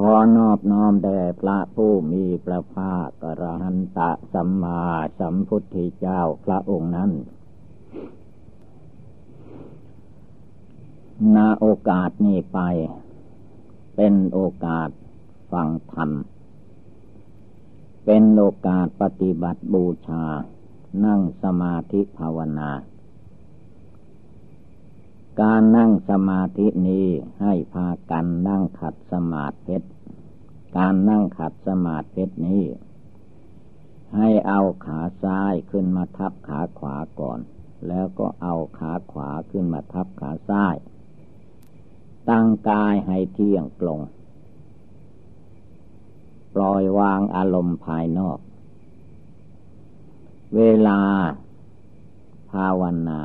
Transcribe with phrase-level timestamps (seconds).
[0.00, 4.82] ขอนอบน้อมแด่พระผู้มีพระภาคกระหันตะสัมมา
[5.18, 7.10] สัมพุทธเจ้าพระองค์นั้น
[11.34, 12.58] นาโอกาสนี้ไป
[13.96, 14.88] เป็นโอกาส
[15.52, 16.10] ฟังธรรม
[18.04, 20.24] เป็นโอกาสปฏิบัติบูชา
[21.04, 22.70] นั่งสมาธิภาวนา
[25.42, 27.08] การนั่งสมาธินี้
[27.40, 29.76] ให้พากันนั่งขัดสมาธิ
[30.76, 32.64] การนั่งขัดสมาธินี้
[34.16, 37.40] ให้เอาขาซ้ายขึ้นมาทับขาขวาก่อน
[37.88, 40.76] แล้วก็เอาขาขวาขึ้นมาทับขาซ้าย
[42.28, 44.00] ตั้งกายให้เที่ยงตรง
[46.54, 48.38] ปล่อยวางอารมณ์ภายนอก
[50.56, 51.00] เวลา
[52.50, 53.20] ภาวนา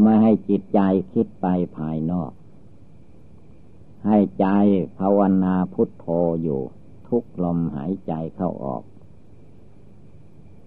[0.00, 0.80] ไม่ให้จิตใจ
[1.12, 2.32] คิดไปภายนอก
[4.06, 4.46] ให้ใจ
[4.98, 6.06] ภาวนาพุทโธ
[6.42, 6.60] อยู่
[7.08, 8.82] ทุกลมหายใจเข้าออก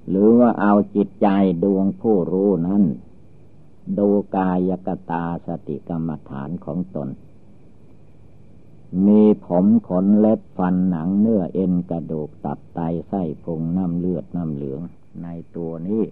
[0.10, 1.28] หรือว่าเอาจิตใจ
[1.64, 2.84] ดวงผู้รู้นั้น
[3.98, 7.10] ดูกายกตาสติกรรมฐานของตน
[9.06, 14.82] มีผมขนเล็บฟันหนังเนื้อเอ็นกระดูกตับไตไส้พุงน้ำเลือดน้ำเหลือง
[15.24, 16.04] ในตัวนี้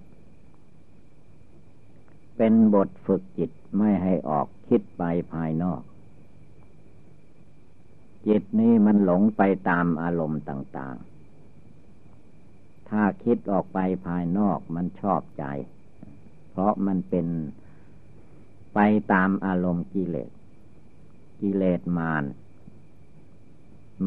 [2.38, 5.82] เป็นบทฝึกจิตไม่ให้ออกคิดไปภายนอก
[8.28, 10.96] จิตนี้มันหลงไปตามอารมณ์ต่าง
[12.14, 15.46] ๆ ถ้าคิดออกไปภายนอกมันชอบใจ
[16.50, 17.28] เพราะมันเป็น
[18.74, 18.80] ไป
[19.14, 20.32] ตามอารมณ์กิเลส
[21.42, 22.24] กิเลสมาร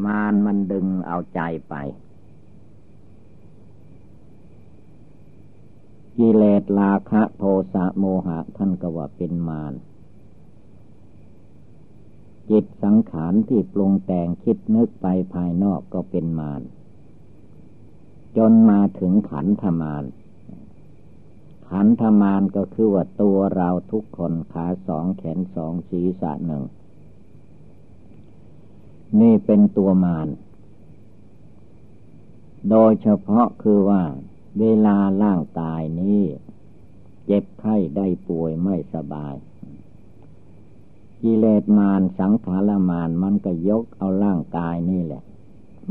[0.05, 1.75] มารมันดึงเอาใจไป
[6.23, 7.43] กิเลสราคะโท
[7.73, 9.73] สะโมหะท่านก็ว่าเป็นมาร
[12.49, 16.61] จิตสังขารที่ปรุงแต่งคิดนึกไปภายนอกก็เป็นมาร
[18.37, 20.03] จนมาถึงขันธมาร
[21.69, 26.63] ขันธมารก็คือว่าตัวเราทุกคนขาสองแขนสองศีรษะหนึ่ง
[29.19, 30.27] นี่เป็นตัวมาร
[32.69, 34.03] โดยเฉพาะคือว่า
[34.59, 36.23] เวลาร่างกายนี้
[37.25, 39.35] เจ็บไข้ได้ป่วยไม่สบาย
[41.21, 45.23] กิเลสมารสังขารมารมันก็ยกเอาร่างกายนี่แหละ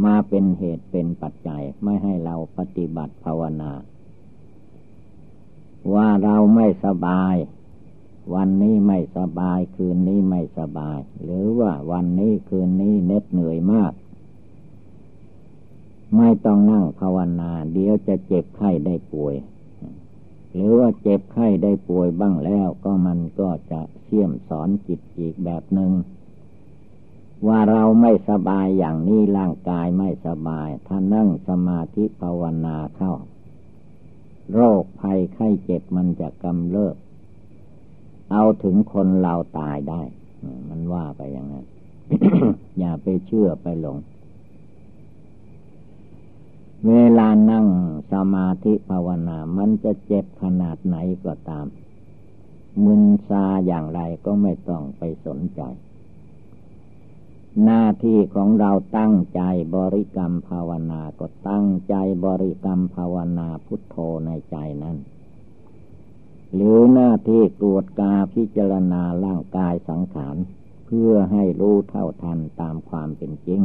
[0.05, 3.73] มาเป็นเหตุเป็นปัจจัยไม่ให้เราปฏิบัติภาวนา
[5.95, 7.35] ว่าเราไม่สบาย
[8.35, 13.93] วันนี้ไม่สบายคืนนี้ไม่สบาย หรือว่าวันนี้คืนนี้เน็ดเหนื่อยมาก
[16.17, 19.35] ไม่ต้องนั่งภาวนา เดี๋ยวจะเจ็บไข้ได้ป่วย
[20.53, 25.93] หรือว่าเจ็บไข้ได้ป่วยบ้างแล้วก็มันก็จะเชี่ยมสอนจิตอีกแบบหนึง่ง
[27.49, 33.13] ว่าเราไม่สบายอย่างนี้ร่างกายไม่สบาย ถ้านั่งสมาธิภาวนาเข้า
[34.53, 36.97] โรคภัยไข้เจ็บมันจะกำเริบ
[38.33, 40.03] เอาถึงคนเราตายได้
[40.69, 41.67] มันว่าไปอย่างนั้น
[42.79, 43.99] อย่าไปเชื่อไปหลง
[46.89, 47.67] เวลานั่ง
[48.13, 51.67] สมาธิภาวนา มันจะเจ็บขนาดไหนก็ตาม
[52.85, 55.61] มึนซาอย่างไรก็ไม่ต้องไปสนใจ
[57.65, 59.43] หน้าที่ของเราตั้งใจ
[59.77, 61.95] บริกรรมภาวนา ก็ตั้งใจ
[62.25, 63.97] บริกรรมภาวนาพุทโธ
[64.27, 64.97] ในใจนั้น
[66.55, 70.37] หรือหน้าที่ตรวจกาพิจารณาร่างกายสังขาร
[70.87, 73.63] เพื่อให้รู้เท่าทันตามความเป็นจริง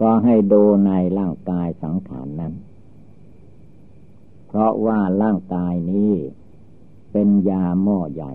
[0.00, 2.52] ก็ให้ดูในร่างกายสังขารนนั้น
[4.56, 6.14] ราะว่าร่างกายนี้
[7.12, 8.34] เป็นยาหม้อใหญ่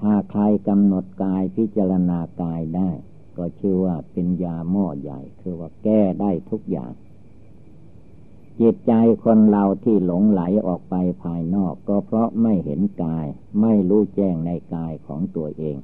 [0.00, 2.90] ถ้าใครกำหนดกายพิจารณากายได้
[3.36, 6.92] ก็ชื่อว่าเป็นยาหม้อใหญ่ คือว่าแก้ได้ทุกอย่าง
[8.60, 8.92] จิตใจ
[9.24, 13.26] คนเราที่หลงไหลออกไปภายนอก ก็เพราะไม่เห็นกาย
[13.60, 15.76] ไม่รู้แจ้งในกายของตัวเอง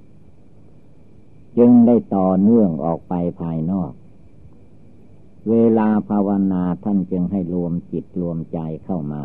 [1.58, 3.92] จึงได้ต่อเนื่องออกไปภายนอก
[5.50, 9.22] เวลาภาวนาท่านจึงให้รวมจิตรวมใจเข้ามา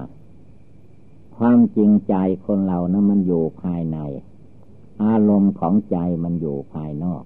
[1.38, 2.16] ความจริงใจ
[2.46, 3.98] คนเรานะั้นมันอยู่ภายใน
[5.04, 7.24] อารมณ์ของใจมันอยู่ภายนอก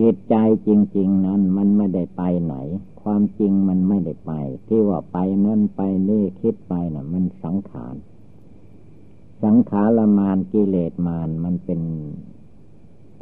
[0.00, 2.54] จิตใจจริง ๆ นั้นมันไม่ได้ไปไหน
[3.02, 4.32] ความจริงมันไม่ได้ไป
[4.66, 7.94] ที่ว่าไปนั่นไปนี่คิดไปนะ่ะ มันสังขาร
[9.44, 11.80] สังขารมานกิเลสมานมันเป็น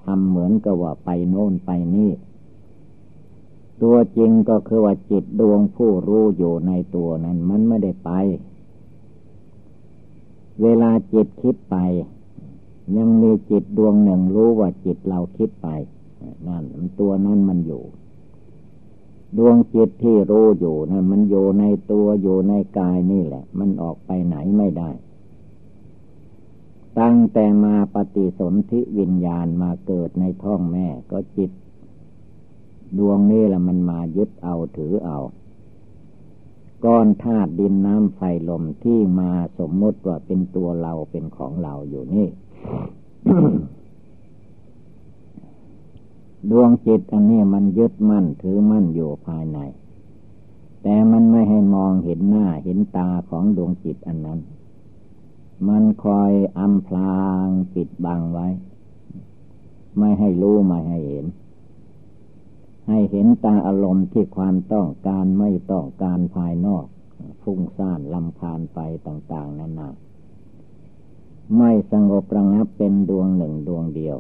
[0.02, 2.10] ทำเหมือนกับว่าไปโน่นไปนี่
[3.82, 8.10] ตัวจริงก็คือว่าจิตดวงผู้รู้อยู่ในตัวนั้นมันไม่ได้ไป
[10.62, 11.76] เวลาจิตคิดไป
[12.96, 15.68] ยังมีจิตดวงหนึ่งรู้ว่าจิตเราคิดไป
[16.46, 16.64] นั่น
[17.00, 17.82] ตัวนั้นมันอยู่
[19.38, 24.90] ดวงจิตที่รู้อยู่นั่นมันอยู่ในตัวอยู่ในกายนี่แหละ มันออกไปไหนไม่ได้
[27.00, 31.50] ตั้งแต่มาปฏิสนธิวิญญาณมาเกิดในท้องแม่ก็จิต
[32.98, 35.18] ดวงนี้แหละมันมายึดเอาถือเอา
[36.84, 42.28] ก้อนธาตุดินน้ำไฟลมที่มาสมมติว่าเป็นตัวเราเป็นของเราอยู่นี่
[46.50, 49.58] ดวงจิตอันนี้มันยึดมั่นถือมั่นอยู่ภายใน
[50.82, 54.40] แต่มันไม่ให้มองเห็นหน้าเห็นตาของดวงจิตอันนั้น
[55.68, 58.46] มันคอยอำพรางปิดบังไว้
[59.98, 61.26] ไม่ให้รู้ ไม่ให้เห็น
[62.88, 66.86] ให้เห็นตาอารมณ์ที่ความต้องการไม่ต้องการภายนอก
[67.42, 69.88] ฟุ้งซ่านลำคาญไปต่างๆนานา
[71.56, 74.16] ไม่สงบระงับเป็นดวงหนึ่งดวงเดียว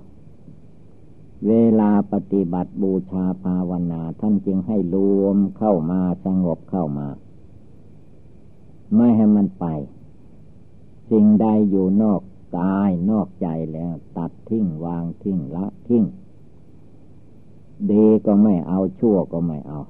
[1.46, 7.08] เวลาปฏิบัติบูชาภาวนาท่านจึงให้รวมเข้ามาสงบเข้ามา
[8.94, 9.66] ไม่ให้มันไป
[11.10, 12.22] สิ่งใดอยู่นอก
[12.58, 16.04] กายนอกใจแล้ว ตัดทิ้งวางทิ้งละทิ้ง
[17.92, 19.80] ดีก็ไม่เอาชั่วก็ไม่เอา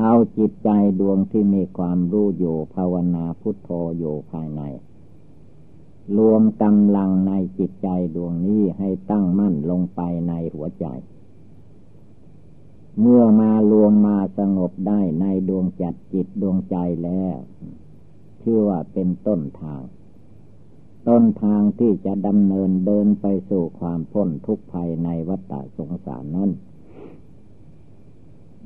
[0.00, 0.70] เอาจิตใจ
[1.00, 4.62] ดวงที่มีความรู้อยู่ภาวนาพุทโธอยู่ภายใน
[6.18, 10.86] รวมกำลังในจิตใจดวงนี้ให้ตั้งมั่นลงไปในหัวใจ
[13.00, 17.36] เมื่อมารวมมาสงบได้ในดวงจัดจิตดวงใจแล้ว
[18.42, 19.82] ชื่อว่าเป็นต้นทาง
[21.08, 26.50] ต้นทางที่จะดำเนินเดินไปสู่ความพ้นทุกข์ภัยในวัฏสงสารนั้น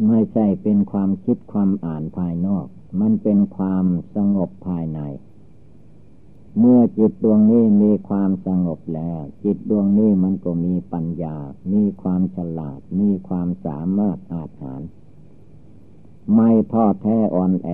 [0.06, 2.66] ไม่ใช่เป็นความคิดความอ่านภายนอก
[3.00, 3.84] มันเป็นความ
[4.14, 5.00] สงบภายใน
[6.58, 11.36] เมื่อจิตดวงนี้มีความสงบแล้ว จิตดวงนี้มันก็มีปัญญา
[11.72, 14.82] มีความฉลาด มีความสามารถอาจหาร
[16.34, 17.70] ไม่ท้อแท้อ่อนแอ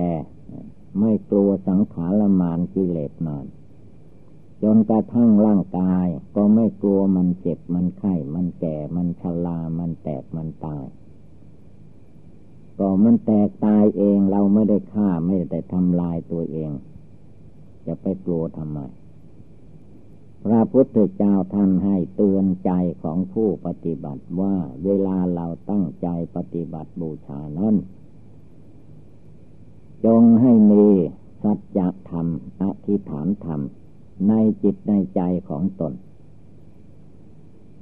[0.99, 3.45] ไม่กลัวสังขารมานกิเลสมาน
[4.63, 6.05] จนกระทั่งร่างกาย
[6.35, 10.85] ก็ไม่กลัวมันเจ็บมันไข้ มันแก่ มันชรามันแตกมันตาย
[12.79, 16.71] ก็มันแตกตายเองเราไม่ได้ฆ่าไม่ได้ทำลายตัวเอง
[17.85, 18.79] จะไปกลัวทำไม
[20.43, 22.71] พระพุทธเจ้าท่านให้เตือนใจ
[23.03, 24.55] ของผู้ปฏิบัติว่า
[24.85, 27.75] เวลาเราตั้งใจปฏิบัติบูชานั้น
[30.05, 30.85] จงให้มี
[31.43, 32.27] สัจธรรม
[32.61, 33.61] อธิษฐานธรรม
[34.27, 34.33] ใน
[34.63, 35.93] จิตในใจของตน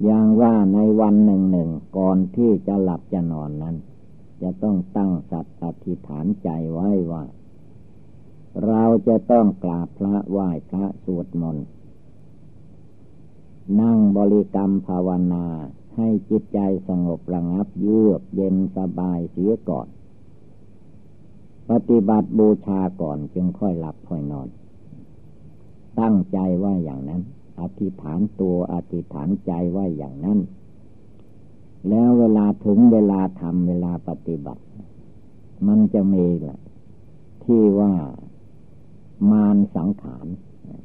[0.03, 3.75] อย่างว่าในวันหนึ่งหนึ่งก่อนที่จะหลับจะนอนนั้น
[4.41, 7.23] จะต้องตั้งสัตอธิษฐานใจไว้ว่า
[8.67, 11.65] เราจะต้องกราบพระไหว้พระสวดมนต์
[13.81, 15.45] นั่งบริกรรมภาวนา
[15.95, 19.87] ให้จิตใจสงบระงับเยือกเย็นสบายเสียก่อน
[21.69, 24.47] ปฏิบัติบูชาก่อนจึงค่อยหลับค่อยนอน
[25.99, 27.21] ตั้งใจว่าอย่างนั้น
[27.59, 30.39] อธิษฐานตัวอธิษฐานใจว่าอย่างนั้น
[31.89, 34.63] แล้วเวลาถึงเวลาทำเวลาปฏิบัติ
[35.67, 36.59] มันจะมีแหละ
[37.43, 37.93] ที่ว่า
[39.31, 40.27] มารสังขาร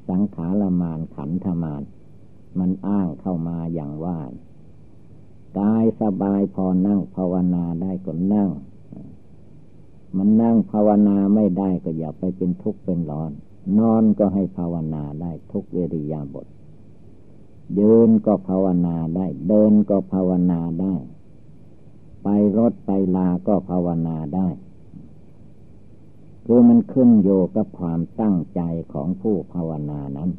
[0.09, 1.83] สังขารมารขันธมาร
[2.59, 4.19] มันอ้างเข้ามาอย่างว่า
[5.59, 8.51] กายสบายพอนั่งภาวนาได้ก็นั่ง
[10.17, 13.33] มันนั่งภาวนาไม่ได้ก็อย่าไปเป็นทุกข์เป็นร้อน
[13.79, 16.47] นอนก็ให้ภาวนาได้ทุกเวริยาบท
[17.79, 20.95] ยืนก็ภาวนาได้ เดินก็ภาวนาได้
[22.23, 24.49] ไปรถไปลาก็ภาวนาได้
[26.47, 28.61] คือมันขึ้นโยกับความตั้งใจ
[28.93, 30.31] ของผู้ภาวนานั้น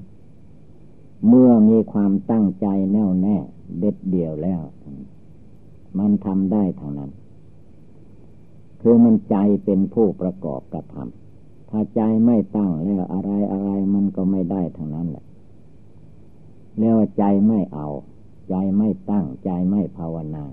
[1.27, 3.37] เมื่อมีความตั้งใจแน่วแน่
[3.79, 4.61] เด็ดเดี่ยวแล้ว
[5.99, 7.11] มันทำได้ทางนั้น
[8.81, 9.35] คือมันใจ
[9.65, 11.20] เป็นผู้ประกอบกระทำ
[11.71, 15.25] ถ้าใจไม่ตั้งแล้วอะไรอะไรมันก็ไม่ได้ทางนั้นแหละ
[16.77, 17.87] เรียกว่าใจไม่เอา
[18.49, 20.45] ใจไม่ตั้ง ใจไม่ภาวนา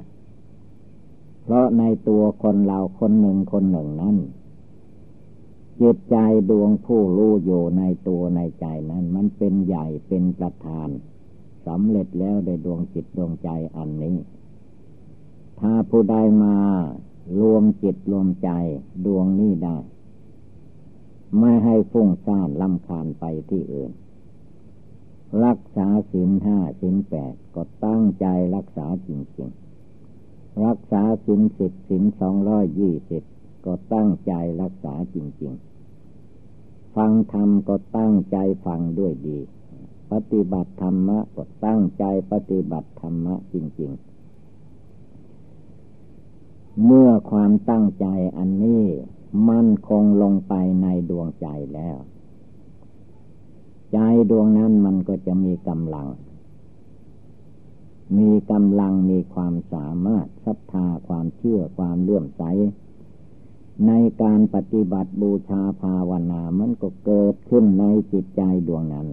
[1.42, 4.16] เพราะในตัวคนเราคนหนึ่งคนหนึ่งนั้น
[5.80, 6.16] จิตใจ
[6.50, 10.88] ดวงผู้รู้อยู่ในตัวในใจนั้น มันเป็นใหญ่เป็นประธาน
[11.66, 14.16] สสำเร็จแล้วในดวงจิตดวงใจอันนี้
[15.60, 16.56] ถ้าผู้ใดมา
[17.38, 18.50] รวมจิตรวมใจ
[19.06, 19.76] ดวงนี้ได้
[21.38, 23.92] ไม่ให้ฟุ้งซ่านลำคาญไปที่อื่น
[25.44, 33.22] รักษาศีลห้าศีลแปดก็ตั้งใจรักษาจริงๆ รักษาศีลสิบศีลสองร้อยยี่สิบ
[33.66, 34.32] ก็ตั้งใจ
[34.62, 39.38] รักษาจริงๆ ฟังธรรมก็ตั้งใจฟังด้วยดี
[40.12, 44.08] ปฏิบัติธรรมะก็ตั้งใจปฏิบัติธรรมะจริง ๆ
[46.84, 48.06] เมื่อความตั้งใจ
[48.36, 48.84] อันนี้
[49.48, 51.98] มั่นคงลงไปในดวงใจแล้ว
[53.92, 53.98] ใจ
[54.30, 56.08] ดวงนั้นมันก็จะมีกำลัง
[58.18, 62.42] มีกำลังมีความสามารถศรัทธาความเชื่อความเลื่อมใส
[63.86, 63.92] ใน
[64.22, 69.08] การปฏิบัติบูชาภาวนามันก็เกิดขึ้นในจิตใจดวงนั้น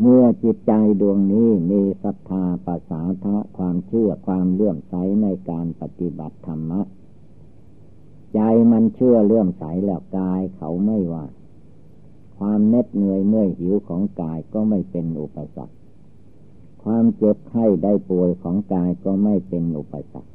[0.00, 6.80] เมื่อจิตใจดวงนี้มีศรัทธาภาษาทะความเชื่อความเลื่อมใสในการปฏิบัติธรรมะ
[8.34, 8.40] ใจ
[8.72, 11.26] มันเชื่อเลื่อมใสแล้วกายเขาไม่ว่า
[12.38, 15.74] ความเน็ดเหนื่อยเมื่อยหิวของกายก็ไม่เป็นอุปสรรค
[16.82, 20.30] ความเจ็บไข้ได้ป่วยของกายก็ไม่เป็นอุปสรรค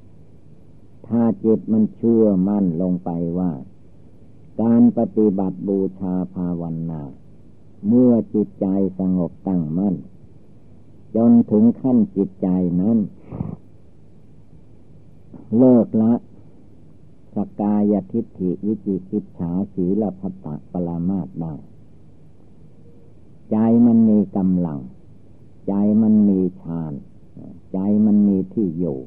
[1.07, 3.51] ถ้าจิตมันเชื่อมั่นลงไปว่า
[4.61, 7.01] การปฏิบัติบูชาภาวนา
[7.87, 8.67] เมื่อจิตใจ
[8.99, 9.95] สงบตั้งมั่น
[11.15, 12.47] จนถึงขั้นจิตใจ
[12.81, 12.97] นั้น
[15.57, 16.13] เลิกละ
[17.35, 21.53] สกายทิฏฐิวิจิกิจฉาสีลพัตตะปรามาตได้
[23.51, 24.79] ใจมันมีกำลัง
[25.67, 26.93] ใจมันมีฌาน
[27.73, 28.99] ใจมันมีที่อยู่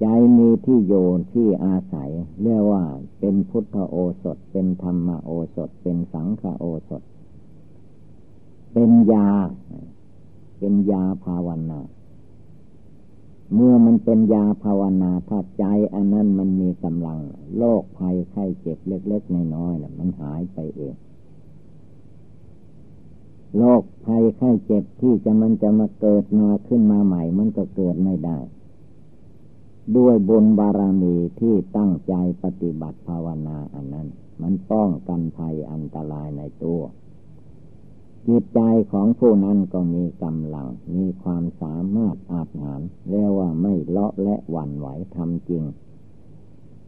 [0.00, 2.10] ใจมีที่โยนที่อาศัย
[2.42, 2.82] เรียกว่า
[3.18, 7.02] เป็นพุทธโอสถ เป็นธรรมโอสถ เป็นสังฆโอสถ
[8.72, 9.28] เป็นยา
[10.58, 11.80] เป็นยาภาวนา
[13.54, 17.18] เมื่อมันเป็นยาภาวนาถ้าใจอันนั้นมันมีกำลัง
[17.56, 20.94] โรคภัยไข้เจ็บเล็กๆน้อยๆน่ะมันหายไปเอง
[23.56, 28.38] โรคภัยไข้เจ็บที่จะมันจะมาเกิดมาขึ้นมาใหม่ มันก็เกิดไม่ได้
[29.96, 34.08] ด้วยบุญบารมีที่ตั้งใจปฏิบัติภาวนาอันนั้น
[34.42, 36.80] มันป้องกันภัยอันตรายในตัว
[38.28, 38.60] จิตใจ
[38.92, 45.62] ของผู้นั้นก็มีกำลัง มีความสามารถอาจหารเรียกว่าไม่เลาะและหวั่นไหวทำจริง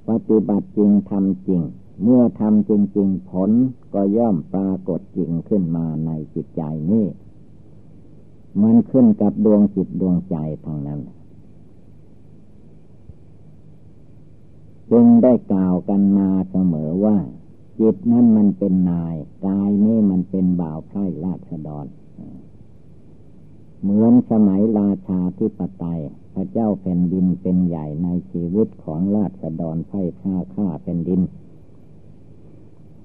[0.08, 1.62] ปฏิบัติจริงทำจริง
[2.02, 3.50] เมื่อทำจริง ๆ ผล
[3.94, 7.06] ก็ย่อมปรากฏจริงขึ้นมาในจิตใจนี้
[8.62, 11.00] มันขึ้นกับดวงจิตดวงใจทางนั้น
[14.90, 17.16] จึงได้กล่าวกันมาเสมอว่า
[17.78, 19.14] จิตนั้นมันเป็นนาย
[19.46, 21.86] กายนี่มันเป็นบ่าวไพร่ราชดร
[23.82, 26.00] เหมือนสมัยราชาที่ปไตย
[26.34, 31.20] พระเจ้าแผ่นดินเป็นใหญ่ในชีวิตของราชดรไพร่ฆ่าฆ่าแผ่นดิน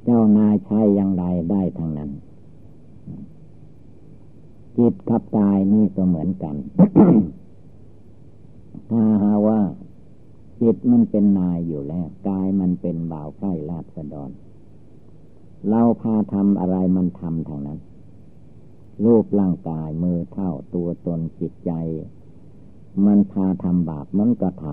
[0.04, 2.12] เจ้านายใช้อย่างไรได้ทางนั้น
[4.78, 6.56] จิตกับกายนี่ก็เหมือนกัน
[8.90, 9.60] ถ้าหาว่า
[10.62, 14.32] จิตมันเป็นนายอยู่แล้ว กายมันเป็นบ่าวไพร่ราชดร
[15.70, 17.80] เราพาทำอะไรมันทำทางนั้น
[19.06, 21.72] รูปร่างกายมือเท่าตัวตนจิตใจ
[23.06, 24.64] มันพาทำบาปมันก็ท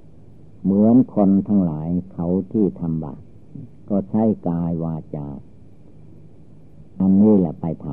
[0.00, 3.20] ำเหมือนคนทั้งหลายเขาที่ทำบาป
[3.88, 5.26] ก็ใช้กายวาจา
[7.00, 7.86] อันนี้แหละไปท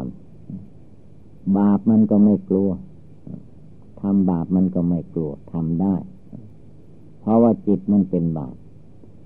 [0.76, 2.70] ำบาปมันก็ไม่กลัว
[4.02, 5.96] ทำบาปมันก็ไม่กลัวทำได้
[7.20, 8.56] เพราะว่าจิตมันเป็นบาป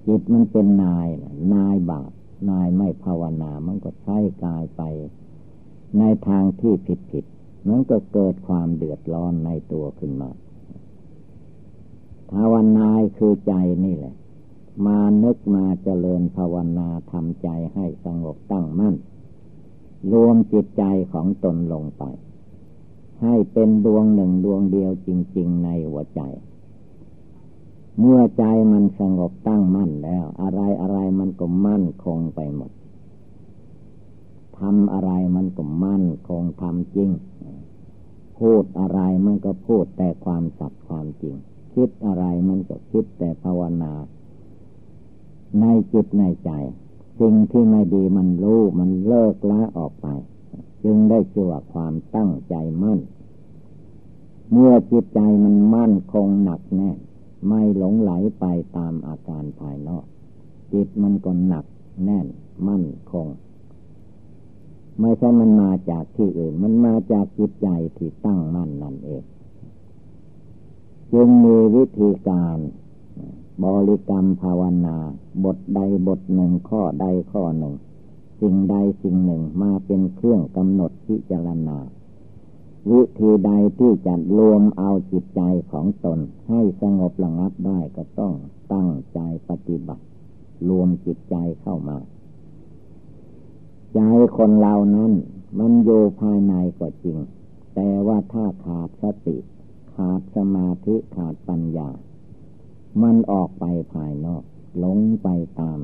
[0.07, 1.07] จิตมันเป็นนาย
[1.53, 2.11] นายบาป
[2.49, 4.81] นายไม่ภาวนา มันก็ใช้กายไป
[5.97, 7.25] ในทางที่ผิดผิด
[7.67, 10.29] มันก็เกิดความเดือดร้อนในตัวขึ้นมา
[12.31, 12.87] ภาวนา
[13.17, 13.53] คือใจ
[13.85, 14.15] นี่แหละ
[14.85, 18.95] มานึกมาเจริญภาวนาทำใจให้สงบตั้งมั่น
[20.13, 22.03] รวมจิตใจของตนลงไป
[23.21, 26.21] ให้เป็นดวงหนึ่งดวงเดียวจริง ๆ ในหัวใจ
[27.99, 32.71] เมื่อใจมันสงบตั้งมั่นแล้ว อะไรอะไรมันก็มั่นคงไปหมด
[34.59, 37.09] ทำอะไรมันก็มั่นคงทำจริง
[38.39, 41.35] พูดอะไรมันก็พูดแต่ความสัตย์ความจริง
[41.73, 43.93] คิดอะไรมันก็คิดแต่ภาวนา
[45.59, 46.51] ในจิตในใจ
[47.19, 50.07] สิ่งที่ไม่ดีมันรู้มันเลิกละออกไป
[50.83, 52.99] จึงได้ชื่อว่าความตั้งใจมั่น
[54.51, 56.91] เมื่อจิตใจมันมั่นคงหนักแน่
[57.47, 58.45] ไม่หลงไหลไป
[58.77, 60.05] ตามอาการภายนอก
[60.71, 61.65] จิตมันก็หนัก
[62.03, 62.27] แน่น
[62.67, 63.27] มั่นคง
[64.99, 69.23] ไม่ใช่มันมาจากที่อื่น มันมาจากจิตใจที่ตั้งมั่นนั่นเอง
[71.13, 72.57] จึงมีวิธีการ
[73.63, 74.97] บริกรรมภาวนา
[75.43, 77.73] บทใดบทหนึ่งข้อใดข้อหนึ่ง
[78.39, 81.77] สิ่งใดสิ่งหนึ่งมาเป็นเครื่องกำหนดพิจารณา
[82.91, 88.33] วิธีใดที่จะรวมเอาจิตใจของตน ให้สงบระงับได้ก็ต้อง
[88.73, 90.03] ตั้งใจปฏิบัติ
[90.69, 91.97] รวมจิตใจเข้ามา
[93.95, 93.99] ใจ
[94.37, 95.11] คนเรานั้น
[95.59, 97.17] มันอยู่ภายในก็จริง
[97.75, 99.37] แต่ว่าถ้าขาดสติ
[99.95, 101.89] ขาดสมาธิขาดปัญญา
[103.01, 104.43] มันออกไปภายนอก
[104.79, 105.27] หลงไป
[105.59, 105.79] ตาม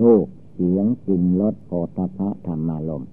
[0.00, 3.04] ลูกเสียงกลิ่นรสโผฏฐะธรรมารม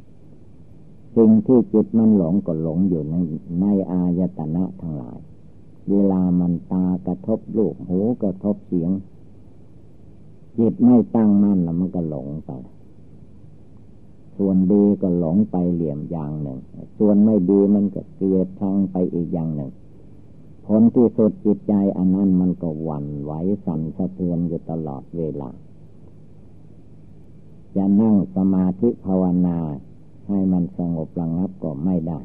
[1.18, 3.16] สิ่งที่จิตมันหลงก็หลงอยู่ใน
[3.62, 5.20] ในอายตนะทั้งหลาย
[5.90, 8.92] เวลามันตากระทบลูกหูกระทบเสียง
[10.58, 12.52] จิตไม่ตั้งมั่นแล้วมันก็หลงไป
[14.38, 16.60] ส่วนดีก็หลงไปเหลี่ยมอย่างหนึ่ง
[16.98, 19.72] ส่วนไม่ดีมันก็เกลียดชังไปอีกอย่างหนึ่ง
[20.66, 23.32] ผลที่สุดจิตใจอันนั้นมันก็หวั่นไหว
[23.66, 25.50] สั่นสะเทือนอยู่ตลอดเวลา
[27.76, 29.58] จะนั่งสมาธิภาวนา
[30.28, 32.20] ให้มันสงบระงับก็ไม่ได้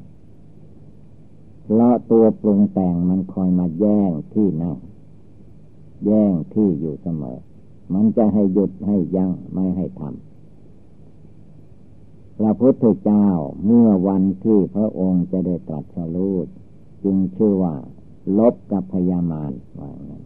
[1.62, 4.76] เพราะตัวปรุงแต่งมันคอยมาแย่งที่นั่ง
[6.06, 7.38] แย่งที่อยู่เสมอ
[7.94, 10.12] มันจะให้หยุดให้ยัง้งไม่ให้ทำ
[12.38, 13.26] พระพุทธเจ้า
[13.64, 16.36] เมื่อวันที่พระองค์จะได้ตรัสรู้
[17.02, 17.74] จึงชื่อว่า
[18.38, 20.22] ลบกับพญามารว่างั้น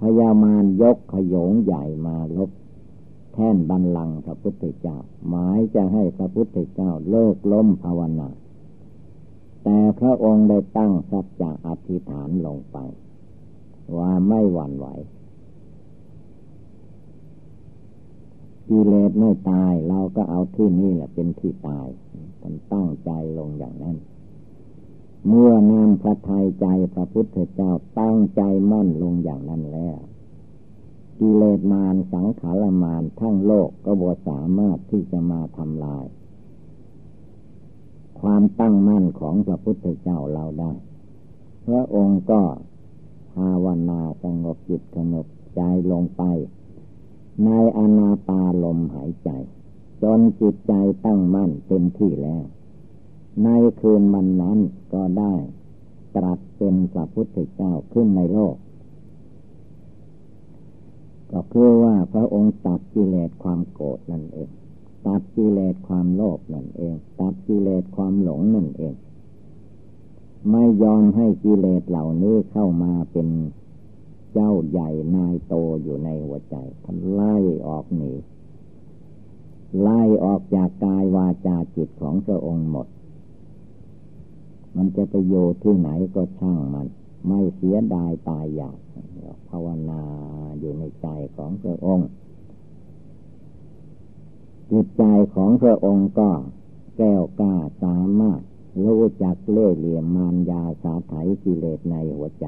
[0.00, 2.50] พญามารยกขยงใหญ่มาลบ
[3.38, 4.96] แท่นบันลังพระพุทธเจ้า
[5.28, 8.28] หมายจะให้พระพุทธเจ้าเลิกล้มภาวนา
[9.64, 12.76] แต่พระองค์ได้ตั้งสัจจะอธิษฐานลงไป
[13.96, 14.86] ว่าไม่หวั่นไหว
[18.68, 21.86] กิเลสไม่ตายเราก็เอาที่นี่แหละเป็นที่ตาย
[22.42, 23.96] มันตั้งใจลงอย่างนั้น
[25.26, 29.98] เมื่อนำพระทัยใจพระพุทธเจ้าตั้งใจมั่นลงอย่างนั้นแล้ว
[31.18, 36.06] กิเลสมารสังขารมารทั้งโลกก็บ่สามารถที่จะมาทำลาย
[38.20, 40.72] ความตั้งมั่นของพระพุทธเจ้าเราได้
[41.66, 42.42] พระองค์ก็
[43.34, 45.26] ภาวนาสงบจิตสงบ
[45.56, 45.60] ใจ
[45.92, 46.22] ลงไป
[47.44, 49.30] ในอนาปาลมหายใจ
[50.02, 50.72] จนจิตใจ
[51.04, 52.44] ตั้งมั่นเต็มที่แล้ว
[53.44, 53.48] ใน
[53.80, 54.58] คืนมันนั้น
[54.92, 55.34] ก็ได้
[56.16, 58.54] ตรัสเป็นพระพุทธเจ้าขึ้นในโลก
[61.32, 64.50] ก็คือว่าพระองค์ตัดกิเลสความโกรธนั่นเอง
[65.06, 68.94] ตัดกิเลสความโลภนั่นเอง ตัดกิเลสความหลงนั่นเอง
[70.50, 73.28] ไม่ยอมให้กิเลสเหล่านี้เข้ามาเป็น
[74.32, 77.36] เจ้าใหญ่นายโตอยู่ในหัวใจท่านไล่
[77.68, 78.12] ออกหนี
[79.80, 82.86] ไล่ออกจากกายวาจาจิตของพระองค์หมด
[84.76, 86.86] มันจะไปโยที่ไหนก็ช่างมัน
[87.26, 88.78] ไม่เสียดายตายอยาก
[89.48, 90.02] ภาวนา
[90.58, 92.08] อยู่ในใจของพระองค์
[94.70, 96.30] จิตใจของพระองค์ก็
[96.96, 98.40] แก้วกล้าสามารถ
[98.84, 101.12] รู้จักเล่เหลี่ยมมารยาสาไถ
[101.44, 102.46] กิเลสในหัวใจ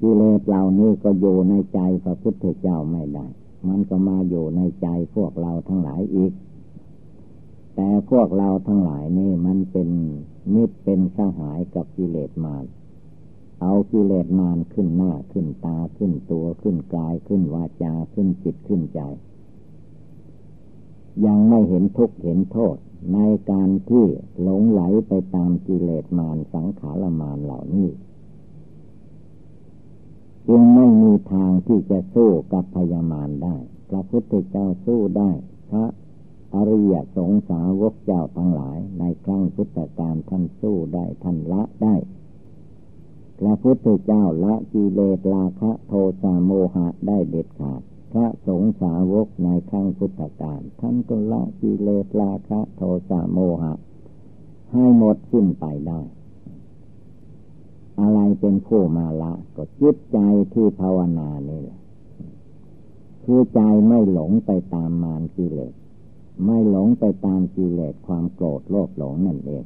[0.00, 3.26] กิเลสเหล่านี้ก็อยู่ในใจพระพุทธเจ้าไม่ได้
[3.68, 6.32] มันก็มาอยู่ในใจพวกเราทั้งหลายอีก
[7.80, 9.88] แต่พวกเราทั้งหลายนี่มันเป็น
[10.54, 12.64] มิตรเป็นสหายกับกิเลสมาร
[13.62, 19.00] เอากิเลสมารขึ้นหน้าขึ้นตาขึ้นตัวขึ้นกายขึ้นวาจาขึ้นจิตขึ้นใจ
[21.26, 22.76] ยังไม่เห็นทุกข์เห็นโทษ
[23.12, 23.18] ใน
[23.50, 24.06] การที่
[24.42, 27.88] หลงไหลไปตามกิเลสมารสังขารมารเหล่านี้
[30.46, 33.56] จึงไม่มีทางที่จะสู้กับพยามารได้
[33.88, 35.30] พระพุทธเจ้าสู้ได้
[35.70, 35.86] พระ
[36.54, 41.94] อริยสงสาวกเจ้าทั้งหลาย ในครั้งพุทธกาลท่านสู้ได้ท่านละได้
[43.38, 47.80] พระพุทธเจ้าละกิเลสราคะโทสะโมหะได้เด็ดขาด
[48.12, 53.74] พระสงสาวกในครั้งพุทธกาลท่านก็ละกิเลสราคะโทสะโมหะ
[54.72, 56.00] ให้หมดสิ้นไปได้
[58.00, 60.18] อะไรเป็นผู้มาละ ก็จิตใจ
[60.52, 61.78] ที่ภาวนานี่แหละ
[63.24, 65.74] คือใจไม่หลงไปตามมารกิเลส
[66.44, 69.64] ไม่หลงไปตามกิเลสความโกรธโลภหลงนั่นเอง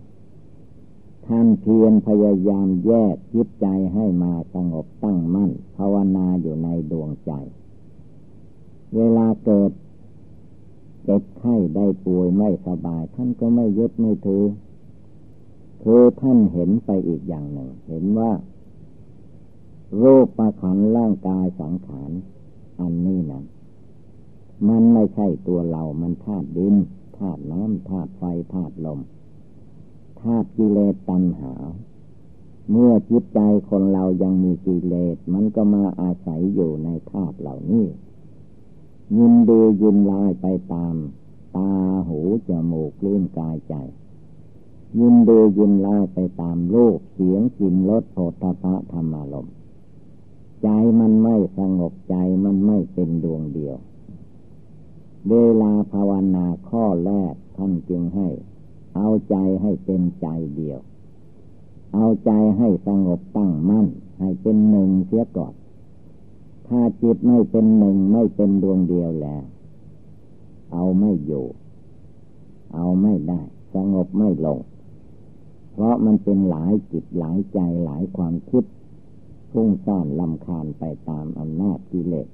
[1.27, 7.33] ท่านเพียรพยายามแยกจิตใจให้มาสงบตั้งมั่น ภาวนาอยู่ในดวงใจ
[8.97, 9.73] เวลาเกิด
[11.05, 14.45] เจ็บไข้ได้ป่วยไม่สบาย ท่านก็ไม่ยึดไม่ถือ
[15.83, 18.33] คือท่านเห็นไปอีกอย่างหนึ่ง เห็นว่า
[19.99, 22.11] โรูปประขันร่างกายสังขาร
[22.81, 23.45] อันนี้นั้น
[24.69, 26.75] มันไม่ใช่ตัวเรามันธาตุดิน
[27.19, 28.23] ธาตุน้ำธาตุไฟ
[28.55, 29.01] ธาตุลม
[30.21, 31.55] ธาตุกิเลสตัณหา
[32.71, 37.87] เมื่อจิตใจคนเรายังมีกิเลสมันก็มาอาศัยอยู่ในธาตุเหล่านี้
[39.17, 40.95] ยินดียินลายไปตาม
[41.57, 41.71] ตา
[42.09, 43.75] หูจมูกลิ้นกายใจ
[44.99, 49.47] ยินดียินลายไปตามโลกเสียงกลิ่นรสโผฏฐะธรรมารม
[50.63, 50.69] ใจ
[51.01, 53.77] มันไม่สงบใจมันไม่เป็นดวงเดียว
[55.31, 58.29] เวลาภาวนาข้อแรกท่านจึงให้
[58.97, 60.81] เอาใจให้เป็นใจเดียว
[61.95, 63.87] เอาใจให้สงบตั้งมั่น
[64.21, 65.55] ให้เป็นหนึ่งเสียก่อน
[66.69, 69.43] ถ้าจิตไม่เป็นหนึ่งไม่เป็นดวงเดียวแล้ว
[70.73, 71.47] เอาไม่อยู่
[72.75, 73.41] เอาไม่ได้
[73.75, 74.59] สงบไม่ลง
[75.73, 78.65] เพราะมันเป็นหลายจิตหลายใจหลายความคิด
[79.53, 82.29] ฟุ้งซ่านลำคาญไปตามอำนาจกิเลส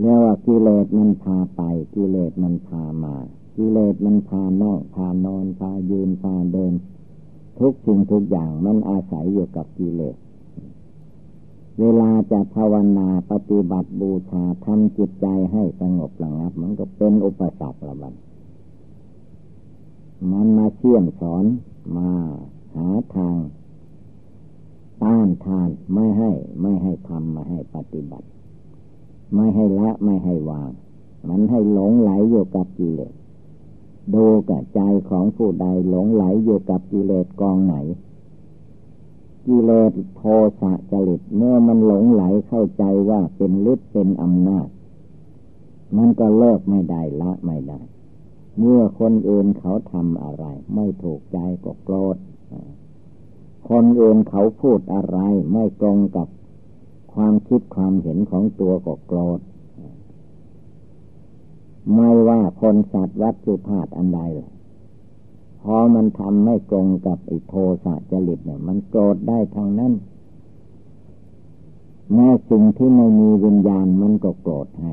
[0.00, 1.60] เรียกว่ากิเลสมันพาไป
[1.94, 3.14] กิเลสมันพามา
[3.56, 6.72] กิเลสมันพานอกพานอนพายืนพาเดิน
[7.58, 10.16] ทุกสิ่งทุกอย่างมันอาศัยอยู่กับกิเลส
[11.80, 18.14] เวลาจะภาวนาปฏิบัติบูชาทำจิตใจให้สงบระงับ มันก็เป็นอุปสรรคละบัน
[20.32, 21.44] มันมาเชี่ยมสอน
[21.96, 22.10] มา
[22.74, 23.36] หาทาง
[25.02, 26.30] ต้านทานไม่ให้
[26.60, 28.26] ไม่ให้ทำไม่ให้ปฏิบัติ
[29.34, 30.70] ไม่ให้ละไม่ให้วาง
[31.28, 33.14] มันให้หลงไหลอยู่กับกิเลส
[34.14, 37.76] ดูกับใจของผู้ใดหลงไหลอยู่กับกิเลสกองไหน
[39.46, 40.22] กิเลสโท
[40.60, 44.68] สะจริตเมื่อมันหลงไหลเข้าใจว่าเป็นฤทธิ์เป็นอำนาจ
[45.96, 47.80] มันก็เลิกไม่ได้ละไม่ได้
[48.58, 52.16] เมื่อคนอื่นเขาทำอะไร ไม่ถูกใจก็โกรธ
[53.70, 55.18] คนอื่นเขาพูดอะไร
[55.52, 56.28] ไม่ตรงกับ
[57.16, 59.40] ความคิดความเห็นของตัวก็โกรธ
[61.94, 64.20] ไม่ว่าคนสัตว์วัตถุธาตุอันใด
[65.62, 69.92] พอมันทำไม่ตรงกับอ้โทสะจริตเนี่ย มันโกรธได้ทางนั้น
[72.12, 74.92] แม้สิ่งที่ไม่มีวิญญาณมันก็โกรธให้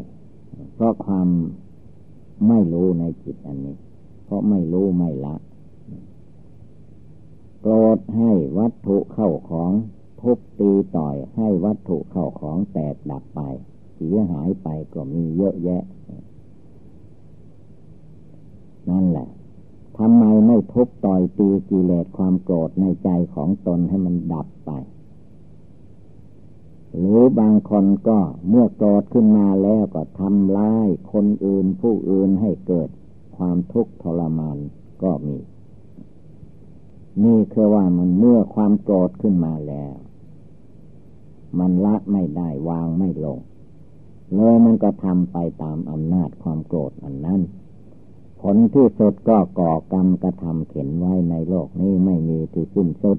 [0.74, 1.28] เพราะความ
[2.48, 3.76] ไม่รู้ในจิตอันนี้
[4.24, 5.36] เพราะไม่รู้ไม่ละ
[7.62, 9.72] โกรธให้วัตถุเข้าของ
[10.24, 13.40] ทุบตีต่อยให้วัตถุเข้าของแตกดับไป
[13.96, 15.84] เสียหายไปก็มีเยอะแยะ
[18.90, 19.30] นั่นแหละ
[19.98, 24.72] ทำไมไม่ทุบต่อยตีกิเลสความโกรธในใจของตนให้มันดับไป
[26.98, 32.90] หรือบางคนก็เมื่อโกรธขึ้นมาแล้วก็ทำร้ายคนอื่นผู้อื่นให้เกิด
[33.38, 34.58] ความทุกข์ทรมาน
[35.04, 35.38] ก็มี
[37.24, 39.94] นี่คือว่ามันเมื่อความโกรธขึ้นมาแล้ว
[41.60, 43.40] มันละไม่ได้วางไม่ลง
[44.36, 47.42] เลยมันก็ทำไปตามอำนาจความโกรธอันนั้น
[48.42, 53.18] ผลที่สุดก็ก่อกรรมกระทำเข็นไว้ในโลกนี้ไม่มีที่สิ้นสุด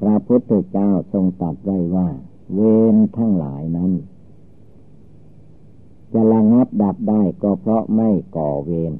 [0.00, 2.08] พระพุทธเจ้าทรงตรัสไว้ว่า
[2.54, 2.60] เว
[2.94, 3.92] รทั้งหลายนั้น
[6.12, 8.92] จะระงับดับได้ก็เพราะไม่ก่อเวร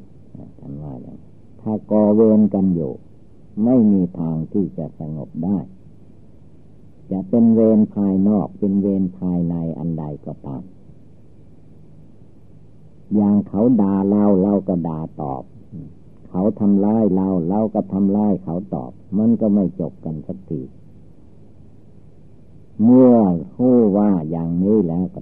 [0.59, 1.19] ท่านว่าอย่าง
[1.61, 2.93] ถ้าก่อเวรกันอยู่
[3.65, 5.59] ไม่มีทางที่จะสงบได้
[7.11, 10.63] จะเป็นเวรภายนอกเป็นเวรภายในอันใดก็ตาม
[13.15, 15.43] อย่างเขาด่าเราเราก็ด่าตอบ
[16.29, 20.61] เขาทำร้ายเราเราก็ทำร้ายเขาตอบ มันก็ไม่จบกันสักที
[22.83, 23.13] เมื่อ
[23.55, 25.21] พู้ว่าอย่างนี้แล้วก็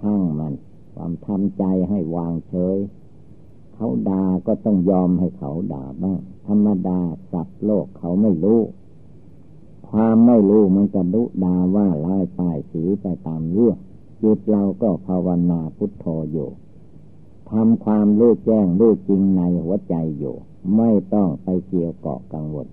[0.00, 0.54] ช่างมัน
[0.94, 2.78] ความทำใจให้วางเฉย
[3.74, 7.00] เขาด่าก็ต้องยอมให้เขาด่าบ้าง ธรรมดา
[7.32, 8.60] สัตว์โลกเขาไม่รู้
[9.90, 13.78] ความไม่รู้มันจะดุดาว่าไลายป้ายสีไปตามเรื่อง
[14.22, 16.50] จิตเราก็ภาวนาพุทโธอยู่
[17.50, 20.36] ทำความรู้แจ้งรู้จริงในหัวใจอยู่
[20.76, 22.68] ไม่ต้องไปเกี่ยวเกาะกังวล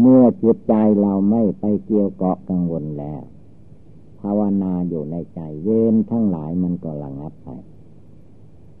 [0.00, 3.22] เมื่อจิตใจเราไม่ไปเกี่ยวเกาะกังวลแล้ว
[4.20, 7.48] ภาวนาอยู่ในใจเวรทั้งหลายมันก็ระงับไป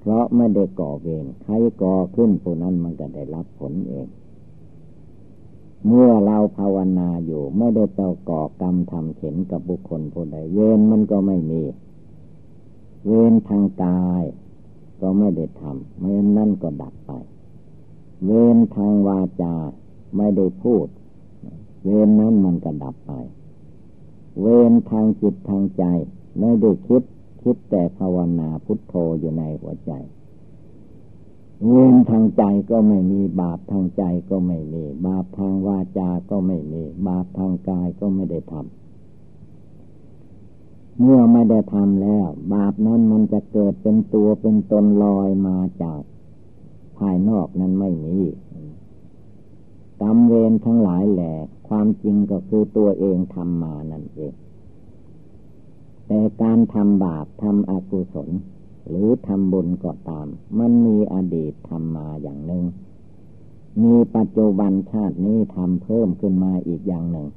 [0.00, 4.06] เพราะไม่ได้ก่อเวรใครก่อขึ้นผู้นั้นมันก็ได้รับผลเอง
[5.84, 11.62] เมื่อเราภาวนาอยู่ ไม่ได้เจ้าก่อกรรมทำเข็นกับบุคคลผู้ใดเวรมันก็ไม่มี
[13.06, 14.22] เวรทางกาย
[15.00, 17.10] ก็ไม่ได้ทำไม่นั่นก็ดับไป
[18.24, 19.54] เวรทางวาจา
[20.16, 20.86] ไม่ได้พูด
[21.84, 23.12] เวรนั้นมันก็ดับไป
[24.40, 25.84] เวรทางจิตทางใจ
[26.38, 27.02] ไม่ได้คิด
[27.42, 29.92] คิดแต่ภาวนาพุทโธอยู่ในหัวใจ
[31.64, 38.64] เวรทางใจก็ไม่มีบาปทางใจก็ไม่มี บาปทางวาจาก็ไม่มี บาปทางกายก็ไม่ได้ทำ
[41.00, 46.00] เมื่อไม่ได้ทำแล้ว บาปนั้นมันจะเกิดเป็นตัวเป็นตนลอยมาจาก
[46.98, 48.18] ภายนอกนั้นไม่มี
[50.00, 51.34] กรรมเวรทั้งหลายแหละ
[51.68, 54.32] ความจริงก็คือตัวเองทำมานั่นเอง
[56.06, 58.30] แต่การทำบาปทำอกุศล
[58.88, 60.26] หรือทำบุญก็ตาม
[60.58, 62.64] มันมีอดีตทำมาอย่างหนึ่ง
[63.82, 67.28] มีปัจจุบันชาตินี้ทำเพิ่มขึ้นมาอีกอย่างหนึ่ง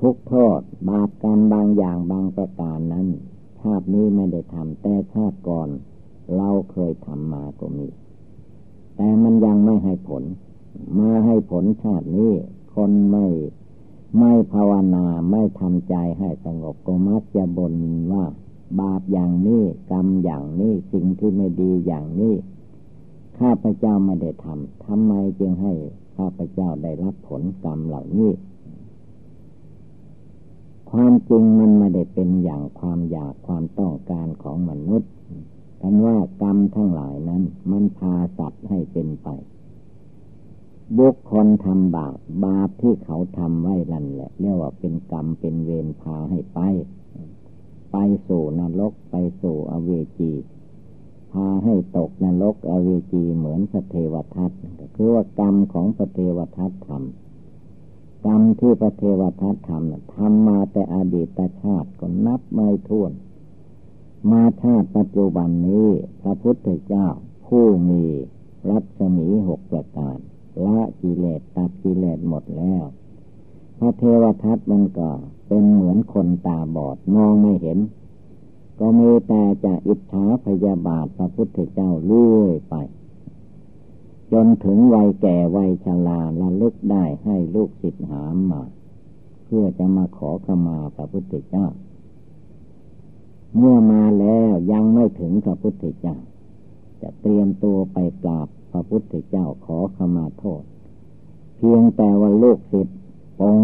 [0.00, 3.06] ทุกโทษบาปกรรมบางอย่างบางประการนั้น
[3.60, 5.68] ชาตินี้ไม่ได้ทำแต่ชาติก่อน
[6.36, 7.88] เราเคยทำมาก็มี
[8.96, 10.22] แต่มันยังไม่ให้ผล
[10.98, 12.32] มาให้ผลชาตินี้
[12.74, 13.26] คนไม่
[14.18, 17.74] ไม่ภาวนาไม่ทำใจให้สงบก็มักจะบ่น
[18.12, 18.24] ว่า
[18.80, 22.34] บาปอย่างนี้กรรมอย่างนี้สิ่งที่ไม่ดีอย่างนี้
[23.38, 25.72] ข้าพเจ้าไม่ได้ทำทำไมจึงให้
[26.16, 28.30] ข้าพเจ้าได้รับผลกรรมเหล่านี้
[30.90, 35.10] ความจริงมันไม่ได้เป็นอย่างความอยากความต้องการของมนุษย์
[35.80, 39.28] กันว่ากรรมทั้งหลายนั้น มันพาสัตว์ให้เป็นไป
[40.98, 46.58] บุคคลทำบาปบาปที่เขาทำไว้นั่นแหละเรียกว่าเป็นกรรมเป็นเวรพาให้ไป
[47.92, 47.96] ไป
[48.28, 50.32] สู่นรกไปสู่อเวจี
[51.32, 63.12] พาให้ตกนรกอเวจีเหมือนพระเทวทัตก็คือว่ากรรมของพระเทวทัตทำกรรมที่พระเทวทัตทำทำมาแต่อดีตชาติก็นับไม่ถ้วน
[64.30, 65.88] มาชาติปัจจุบันนี้
[66.22, 67.08] พระพุทธเจ้า
[67.46, 68.04] ผู้มี
[68.70, 70.18] รัศมีหกประการ
[70.64, 72.84] ละกิเลสตัดกิเลสหมดแล้ว
[73.78, 75.10] พระเทวทัตมันก็
[75.48, 77.78] เป็นเหมือนคนตาบอดมองไม่เห็น
[78.78, 82.74] ก็มีแต่จะอิจฉาพยาบาทพระพุทธเจ้าเลื่อยไป
[84.32, 88.62] จนถึงวัยแก่วัยชราละลึกได้ให้ลูกศิษย์หามมา
[89.44, 91.66] เพื่อจะมาขอขมาพระพุทธเจ้า
[93.56, 96.16] เมื่อมาแล้วยังไม่ถึงพระพุทธเจ้า
[97.02, 100.62] จะเตรียมตัวไปกราบพระพุทธเจ้าขอขมาโทษ
[101.56, 102.98] เพียงแต่ว่าลูกศิษย์
[103.40, 103.60] อง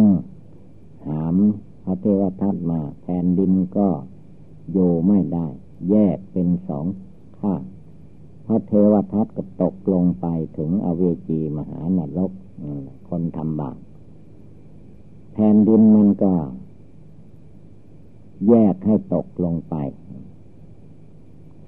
[1.07, 1.37] หาม
[1.85, 3.89] พระเทวทัตมาแผ่นดินก็
[4.73, 5.47] อยู่ไม่ได้
[5.91, 6.87] แยกเป็นสอง
[7.39, 7.63] ข้าง
[8.47, 10.27] พระเทวทัตก็ตกลงไป
[10.59, 12.33] ถึงอเวจีมหานรก
[13.09, 13.77] คนทำบาป
[15.33, 16.33] แผ่นดินมันก็
[18.49, 19.75] แยกให้ตกลงไป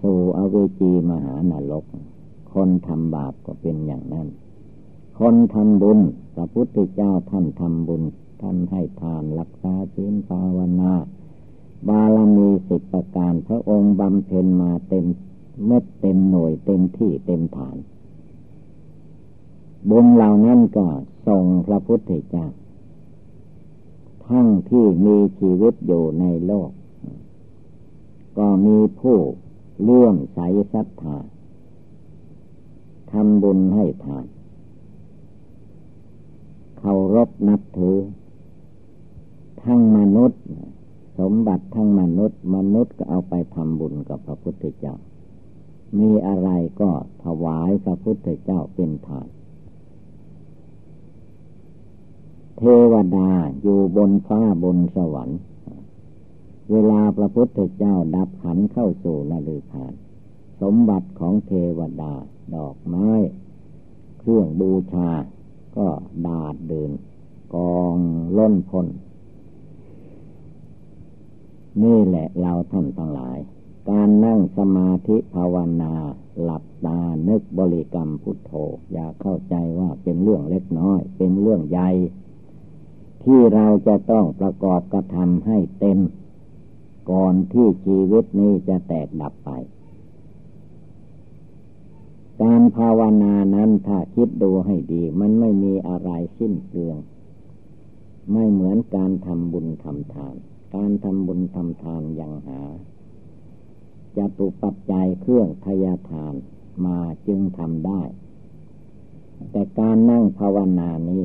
[0.01, 1.85] สู่อเวจีมหานรก
[2.53, 4.29] คนทำบาปก็เป็นอย่างนั้น
[5.19, 5.99] คนทำบุญ
[6.35, 8.03] พระพุทธเจ้าท่านทำบุญ
[8.43, 10.93] ท่านให้ทานรักษาศีลภาวนา
[11.89, 15.07] บารมีสิบประการ พระองค์บำเพ็ญมาเต็ม
[15.67, 17.77] เม็ดเต็มหน่วยเต็มที่เต็มฐาน
[19.91, 20.87] บุญเหล่านั้นก็
[21.27, 22.47] ส่งพระพุทธเจ้า
[24.27, 26.71] ทั้งที่มีชีวิตอยู่ในโลก
[28.39, 29.19] ก็มีผู้
[29.83, 30.39] เลื่อมใส
[30.73, 31.19] ศรัทธา
[33.11, 34.27] ทำบุญให้ทาน
[36.87, 37.99] เคารพนับถือ
[39.63, 40.43] ทั้งมนุษย์
[41.19, 44.95] สมบัติทั้งมนุษย์ มนุษย์ก็เอาไปทำบุญกับพระพุทธเจ้า
[45.99, 46.49] มีอะไร
[46.81, 46.91] ก็
[47.25, 49.29] ถวายพระพุทธเจ้าเป็นทาน
[52.59, 53.31] เทวดา
[53.63, 55.41] อยู่บนฟ้าบนสวรรค์
[56.71, 59.93] เวลาพระพุทธเจ้าดับขันเข้าสู่นฤพาน
[60.63, 62.15] สมบัติของเทวดา
[62.55, 63.09] ดอกไม้
[64.21, 65.11] เครื่องบูชา
[65.77, 65.89] ก็
[66.27, 66.91] ดาดเดิน
[67.55, 67.97] กอง
[68.39, 68.87] ล้นพ้น
[71.83, 73.39] นี่แหละเราท่านทั้งหลาย
[73.91, 75.93] การนั่งสมาธิภาวนา
[76.43, 78.53] หลับตานึกบริกรรมพุทโธ
[78.93, 81.91] อย่าเข้าใจว่าเป็นเรื่องเล็กน้อย เป็นเรื่องใหญ่
[83.25, 85.99] ที่เราจะต้องประกอบกระทำให้เต็ม
[87.11, 89.51] ก่อนที่ชีวิตนี้จะแตกดับไป
[92.43, 96.99] การภาวนานั้นถ้าคิดดูให้ดี มันไม่มีอะไรสิ้นเปลือง
[98.33, 100.35] ไม่เหมือนการทำบุญทำทาน
[100.75, 102.61] การทำบุญทำทานยังหา
[104.17, 106.35] จะตุปัจจัยเครื่องทยาทาน
[106.85, 108.03] มาจึงทำได้
[109.51, 111.25] แต่การนั่งภาวนานี้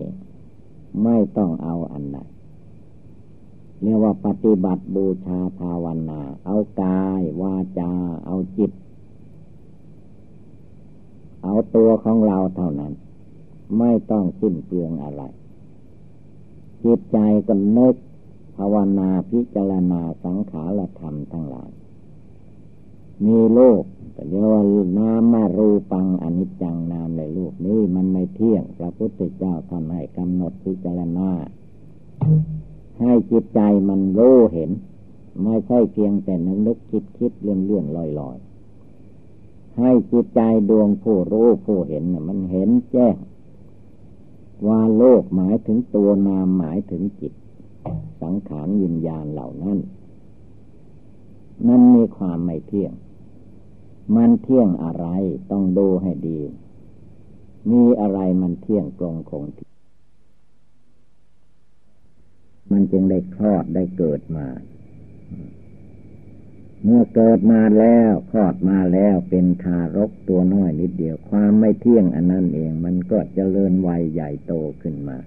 [1.03, 2.19] ไม่ต้องเอาอันใด
[3.81, 7.91] เรียกว่าปฏิบัติบูชาภาวนา เอากายวาจา
[8.25, 8.71] เอาจิต
[11.43, 12.93] เอาตัวของเราเท่านั้น
[13.77, 15.23] ไม่ต้องสิ้นเปลืองอะไร
[16.83, 17.95] จิตใจก็นึก
[18.55, 21.69] ภาวนาพิจารณาสังขารธรรมทั้งหลาย
[23.25, 24.63] มีโลกแต่เรียกว่า
[24.97, 31.29] นามารูปังอนิจจังนามในลูกนี้มันไม่เที่ยง พระพุทธเจ้าทำให้กำหนดพิจารณา
[32.99, 34.71] ให้จิตใจมันรู้เห็น
[35.43, 36.33] ไม่ใช่เพียงแต่
[36.65, 38.37] นึกคิดคิดเลื่อนเลื่อนลอยลอย
[39.79, 43.15] ให้จิตใจดวงผู้รู้ผู้เห็นมันเห็นแจ้ง
[44.67, 47.33] ว่าโลกหมายถึงตัวนามหมายถึงจิต
[48.21, 49.77] สังขารวิญญาณเหล่านั้น
[51.67, 52.93] มันมีความไม่เที่ยง
[54.15, 55.05] มันเที่ยงอะไร
[55.51, 56.39] ต้องดูให้ดี
[57.71, 59.69] มีอะไรมันเที่ยงตรงคงที่
[62.71, 64.47] มันจึงได้คลอดได้เกิดมา
[66.83, 75.17] เมื่อเกิดมาแล้วคลอดมาแล้วเป็นทารกตัวน้อยนิดเดียว ความไม่เที่ยงอันนั้นเองมันก็จเจริญวัยใหญ่โตขึ้นมา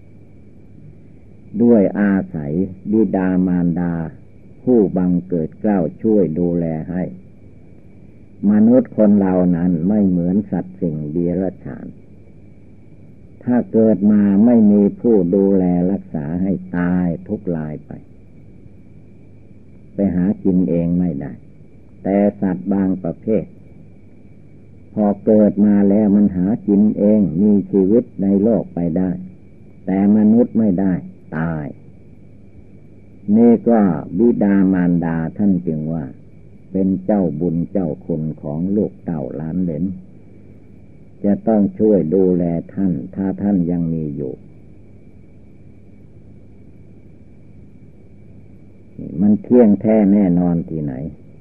[1.62, 2.52] ด้วยอาศัย
[2.90, 3.94] บิดามารดา
[4.64, 7.02] ผู้บังเกิดเกล้าช่วยดูแลให้
[8.50, 11.86] มนุษย์คนเรานั้นไม่เหมือนสัตว์สิ่งเดียรฉาน
[13.44, 17.92] ถ้าเกิดมาไม่มีผู้ดูแลรักษาให้ตายทุกลายไป
[19.94, 21.32] ไปหากินเองไม่ได้
[22.02, 23.44] แต่สัตว์บางประเภท
[24.94, 29.10] พอเกิดมาแล้วมันหากินเองมีชีวิตในโลกไปได้
[29.86, 30.92] แต่มนุษย์ไม่ได้
[31.36, 31.66] ตาย
[33.36, 33.80] นี่ก็
[34.18, 36.04] บิดามารดาท่านจึงว่า
[36.72, 39.84] เป็นเจ้าบุญเจ้าคุณของลูกเต่าล้านเหลน
[41.24, 44.32] จะต้องช่วยดูแลท่าน ถ้าท่านยังมีอยู่
[49.20, 50.94] มันเที่ยงแท้แน่นอนที่ไหน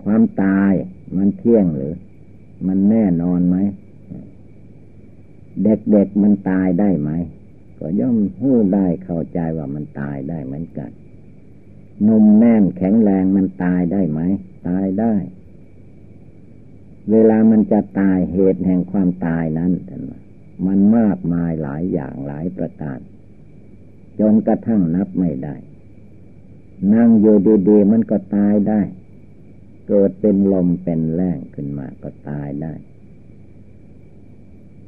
[0.03, 0.73] ความตาย
[1.17, 1.93] มันเที่ยงหรือ
[2.67, 3.57] มันแน่นอนไหม
[5.63, 7.11] เด็กๆมันตายได้ไหม
[7.79, 10.91] ก็ย่อมหู้ได้เข้าใจว่ามันตายได้เหมือนกัน
[12.07, 14.21] นมแน่นแข็งแรงมันตายได้ไหม
[14.67, 15.13] ตายได้
[17.11, 19.71] เวลามันจะตายเหตุแห่งความตายนั้น
[20.67, 22.99] มันมากมายหลายอย่างหลายประการ
[24.19, 25.55] จนกระทั่งนับไม่ได้
[26.93, 28.81] นั่งอยู่ดีๆมันก็ตายได้
[29.87, 32.73] เกิดเป็นลมเป็นแรงขึ้นมาก็ตายได้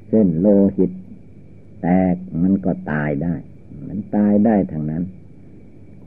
[0.07, 0.91] เส้นโลหิต
[1.81, 3.35] แตกมันก็ตายได้
[3.87, 5.03] มันตายได้ทั้งนั้น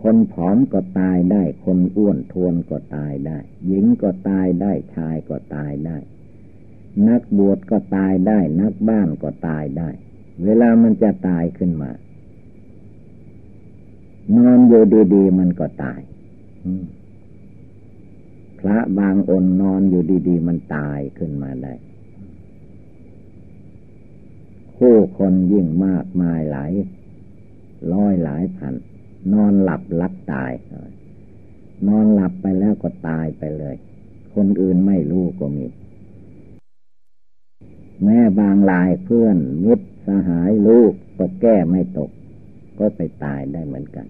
[0.03, 5.99] คนผอมก็ตายได้ คนอ้วนทวนก็ตายได้ หญิงก็ตายได้ ชายก็ตายได้
[7.09, 9.91] นักบวชก็ตายได้ นักบ้านก็ตายได้
[10.45, 11.91] เวลามันจะตายขึ้นมา
[14.35, 14.83] นอนอยู่
[15.15, 16.01] ดีๆมันก็ตาย
[18.59, 21.75] พระบางอนนอนอยู่ดีๆมันตายขึ้นมาได้
[24.77, 26.73] คู่คนยิ่งมากมายหลาย
[27.93, 28.75] ร้อยหลายพัน
[29.33, 30.53] นอนหลับลับตาย
[31.89, 33.77] นอนหลับไปแล้วก็ตายไปเลย
[34.35, 35.67] คนอื่นไม่รู้ก็มี
[38.05, 42.11] แม่บางลายเพื่อนมิตรสหายลูกก็แก้ไม่ตก
[42.79, 44.07] ก็ไปตายได้เหมือนกัน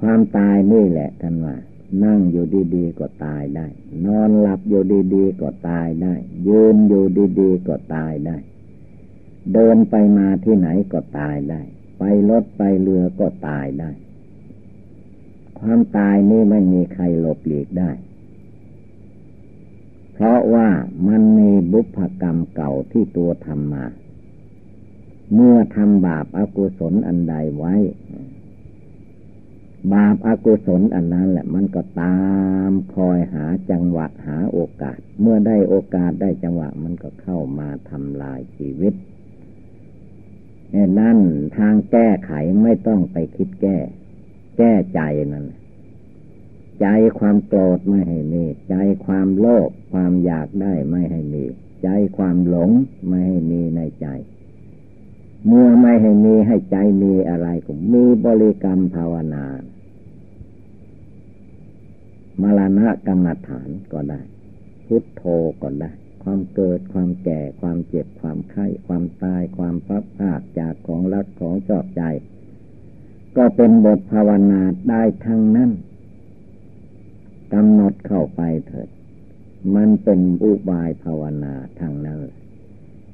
[0.00, 1.56] ความตายนี่แหละท่านว่า
[2.04, 3.66] นั่งอยู่ดีๆก็ตายได้
[4.06, 4.82] นอนหลับอยู่
[5.14, 6.14] ดีๆก็ตายได้
[6.48, 7.04] ยืนอยู่
[7.40, 8.36] ดีๆก็ตายได้
[9.52, 11.62] เดินไปมาที่ไหนก็ตายได้
[11.98, 13.90] ไปรถไปเรือก็ตายได้
[15.58, 17.90] ความตายนี่ไม่มีใครหลบหลีกได้
[20.14, 20.68] เพราะว่า
[21.08, 23.86] มันมีบุพกรรมเก่าที่ตัวทำมา
[25.34, 27.74] เมื่อทำบาปอากุศลอันใดไว้
[29.92, 32.18] บาปอากุศลอันนั้นแหละ มันก็ตา
[32.70, 38.94] มคอยหาจังหวะหาโอกาส เมื่อได้โอกาสได้จังหวะ มันก็เข้ามาทำลายชีวิต
[40.98, 41.18] นั่น
[41.56, 43.76] ทางแก้ไขไม่ต้องไปคิดแก้
[44.58, 45.00] แก้ใจ
[45.32, 45.46] นั่น
[46.80, 46.86] ใจ
[47.18, 51.44] ความโกรธไม่ให้มี ใจความโลภความอยากได้ไม่ให้มี
[51.82, 52.70] ใจความหลง
[53.06, 54.06] ไม่ให้มีในใจ
[55.46, 59.44] เมื่อไม่ให้มีให้ใจมีอะไรก็มีบริกรรมภาวนา
[62.42, 64.20] มรณะกรรมฐานก็ได้
[64.86, 65.22] พุทโธ
[65.62, 65.90] ก็ได้
[66.22, 72.02] ความเกิดความแก่ความเจ็บความไข้ ความตายความพับภาคจากของรักของชอบใจ
[73.36, 75.70] ก็เป็นบทภาวนาได้ทั้งนั้น
[77.54, 78.88] กำหนดเข้าไปเถิด
[79.74, 82.20] มันเป็นอุบายภาวนาทางนั้น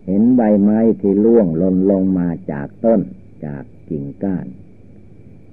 [0.07, 3.01] เห็นใบไม้ที่ล่วงหล่นลงมาจากต้น
[3.45, 4.47] จากกิ่งก้าน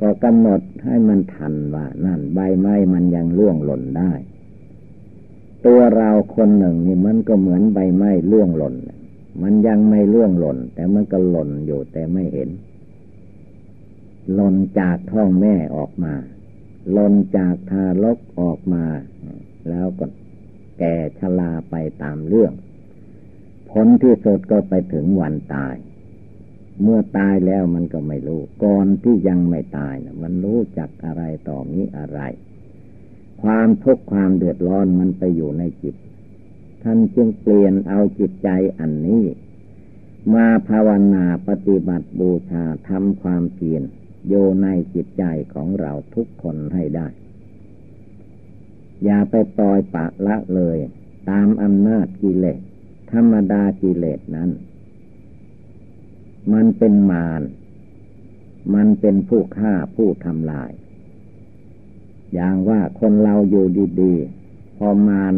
[0.01, 4.13] ก็กำหนดให้มันทันว่า นั่นใบไม้มันยังล่วงหล่นได้
[5.65, 8.75] ตัวเราคนหนึ่งนี่มันก็เหมือนใบไม้ล่วงหล่น
[9.41, 12.49] มันยังไม่ล่วงหล่น แต่มันก็หล่นอยู่แต่ไม่เห็น
[14.33, 16.13] หล่นจากท้องแม่ออกมา
[16.91, 18.85] หล่นจากทารกออกมา
[19.69, 20.05] แล้วก็
[20.79, 22.53] แก่ชราไปตามเรื่อง
[23.71, 25.75] ผลที่สุดก็ไปถึงวันตาย
[26.81, 32.19] เมื่อตายแล้วมันก็ไม่รู้ ก่อนที่ยังไม่ตายนะมันรู้จักอะไรต่อมีอะไร
[33.43, 35.95] ความทุกข์ความเดือดร้อนมันไปอยู่ในจิต
[36.83, 38.49] ท่านจึงเปลี่ยนเอาจิตใจ
[38.79, 39.23] อันนี้
[40.33, 43.83] มาภาวนาปฏิบัติบูชาทำความเพียร
[44.27, 47.07] โยในจิตใจของเราทุกคนให้ได้
[49.03, 50.77] อย่าไปปล่อยปะละเลย
[51.29, 52.61] ตามอำนาจกิเลส
[53.13, 54.49] ธรรมดากิเลสนั้น
[56.53, 57.41] มันเป็นมาร
[58.75, 60.71] มันเป็นผู้ฆ่าผู้ทำลาย
[62.33, 63.65] อย่างว่าคนเราอยู่
[64.01, 65.35] ดีๆ พอมาร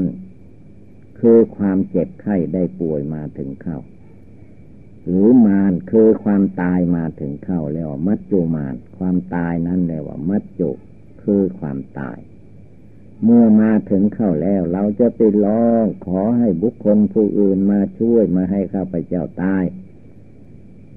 [1.20, 3.80] คือความเจ็บไข้ได้ป่วยมาถึงเข้า
[5.06, 10.70] หรือมารคือความตายมาถึงเข้าแล้วมัจจุมารความตายนั้นเรียกว่า มัจจุ
[11.24, 12.18] คือความตาย
[13.24, 19.64] เมื่อมาถึงเข้าแล้ว เราจะไปร้องขอให้บุคคลผู้อื่นมาช่วยมาให้ข้าพเจ้าตาย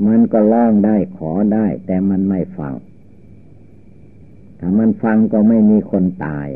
[0.07, 2.75] มันก็ร้องได้ขอได้ แต่มันไม่ฟัง
[4.61, 6.49] ถ้ามันฟังก็ไม่มีคนตาย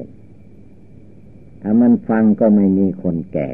[1.62, 3.50] ถ้ามันฟังก็ไม่มีคนแก่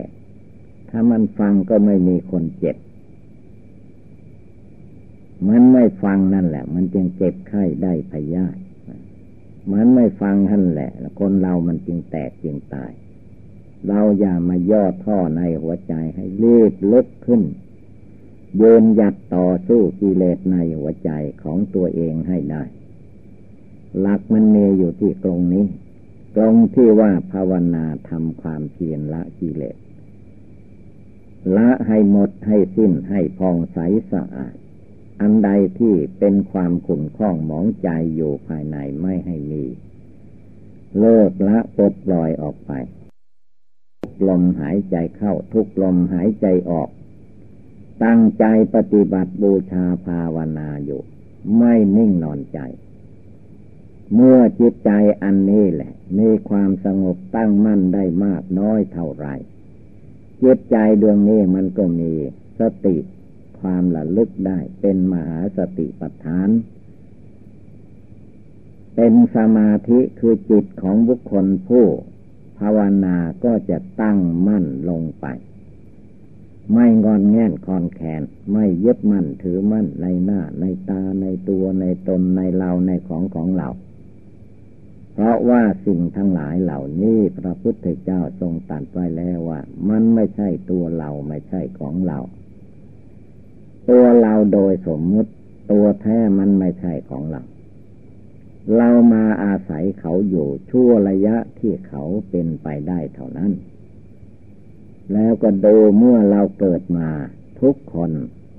[0.90, 2.76] ถ้ามันฟังก็ไม่มีคนเจ็บ
[5.48, 8.60] มันไม่ฟังนั่นแหละ มันจึงเจ็บไข้ได้พยาธิ
[9.72, 10.90] มันไม่ฟังท่านแหละ
[11.20, 12.92] คนเรามันจึงแตกจึงตาย
[13.88, 17.42] เราอย่ามาย่อท่อในหัวใจให้รีบลุกขึ้น
[18.56, 21.10] เยินหยัดต่อสู้กิเลสในหัวใจ
[21.42, 22.62] ของตัวเองให้ได้
[24.00, 25.66] หลักมันเมอยู่ที่ตรงนี้
[26.36, 29.76] ตรงที่ว่าภาวนาทำความเพียรละกิเลส
[31.56, 33.78] ละให้หมดให้สิ้นให้พองใส
[34.12, 34.56] สะอาด
[35.20, 39.64] อันใดที่เป็นความขุ่นข้องหมองใจอยู่ภายในไม่ให้มี
[40.98, 42.72] เลิกละปลดปล่อยออกไป
[44.00, 46.88] ทุกลมหายใจเข้าทุกลมหายใจออก
[48.04, 48.44] ตั้งใจ
[48.74, 51.02] ปฏิบัติบูชาภาวนาอยู่
[51.56, 52.58] ไม่นิ่งนอนใจ
[54.14, 54.90] เมื่อจิตใจ
[55.22, 59.26] อันนี้แหละ มีความสงบตั้งมั่นได้มากน้อยเท่าไร
[60.42, 62.12] จิตใจดวงนี้มันก็มี
[62.60, 62.96] สติ
[63.66, 66.48] ความระลึกได้เป็นมหาสติปัฏฐาน
[68.94, 71.86] เป็นสมาธิคือจิตของบุคคลผู้
[72.58, 75.26] ภาวนาก็จะตั้งมั่นลงไป
[76.72, 83.68] ไม่งอนแง่นคอนแขน ไม่ยึดมั่นถือมั่นในหน้า ในตาในตัวในตนในเราในของของเรา
[85.12, 92.20] เพราะว่าสิ่งทั้งหลายเหล่านี้พระพุทธเจ้าทรงตัดไว้แล้วว่า มันไม่ใช่ตัวเราไม่ใช่ของเรา
[93.88, 95.30] ตัวเราโดยสมมุติ
[95.70, 97.42] ตัวแท้มันไม่ใช่ของเรา
[98.76, 103.52] เรามาอาศัยเขาอยู่ชั่วระยะที่เขาเป็นไปได้เท่านั้น
[105.12, 107.08] แล้วก็ดูเมื่อเราเกิดมา
[107.60, 108.10] ทุกคน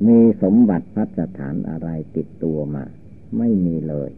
[0.07, 2.83] มีสมบัติพัฒฐานอะไรติดตัวมา
[3.37, 4.09] ไม่มีเลย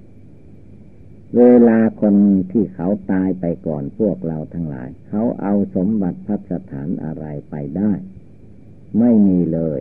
[1.38, 2.16] เวลาคน
[2.52, 7.92] ที่เขาตายไปก่อนพวกเราทั้งหลาย เขาเอาสมบัติพัฒฐานอะไรไปได้
[9.00, 9.80] ไม่มีเลย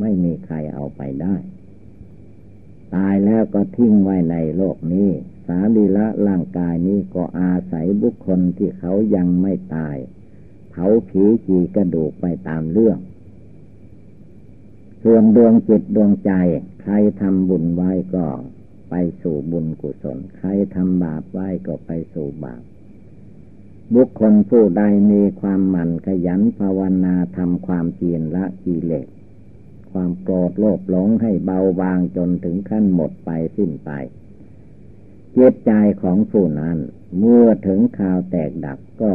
[0.00, 1.34] ไม่มีใครเอาไปได้
[2.94, 5.10] ตายแล้วก็ทิ้งไว้ในโลกนี้
[5.46, 9.96] สารีละร่างกายนี้ก็อาศัยบุคคลที่เขายังไม่ตาย
[10.70, 12.98] เผาผีจีกระดูกไปตามเรื่อง
[15.02, 16.32] ส่วนดวงจิตดวงใจ
[16.82, 18.26] ใครทำบุญไว้ก็
[18.90, 22.62] ไปสู่บุญกุศล ใครทำบาปไว้ก็ไปสู่บาป
[23.94, 24.82] บุคคลผู้ใด
[25.12, 29.08] มีความหมั่นขยันภาวนาทำความเพียรละกิเลส
[29.92, 33.90] ความโกรธโลภหลงให้เบาบางจนถึงขั้นหมดไปสิ้นไป
[35.36, 35.72] จิตใจ
[36.02, 36.76] ของผู้นั้น
[37.18, 39.12] เมื่อถึงข่าวแตกดับก็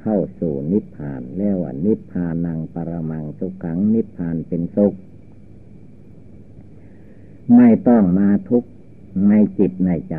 [0.00, 4.94] เข้าสู่นิพพานเรียกว่านิพพานังปรมังสุขังนิพพานเป็นสุข
[7.56, 8.70] ไม่ต้องมาทุกข์
[9.28, 10.16] ในจิตในใจ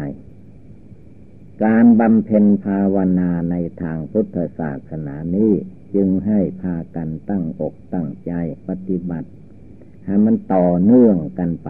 [1.63, 5.53] การบำเพ็ญภาวนาในทางพุทธศาสนานี้
[5.95, 8.31] จึงให้พากันตั้งอกตั้งใจ
[8.67, 9.29] ปฏิบัติ
[10.11, 11.69] ให้มันต่อเนื่องกันไป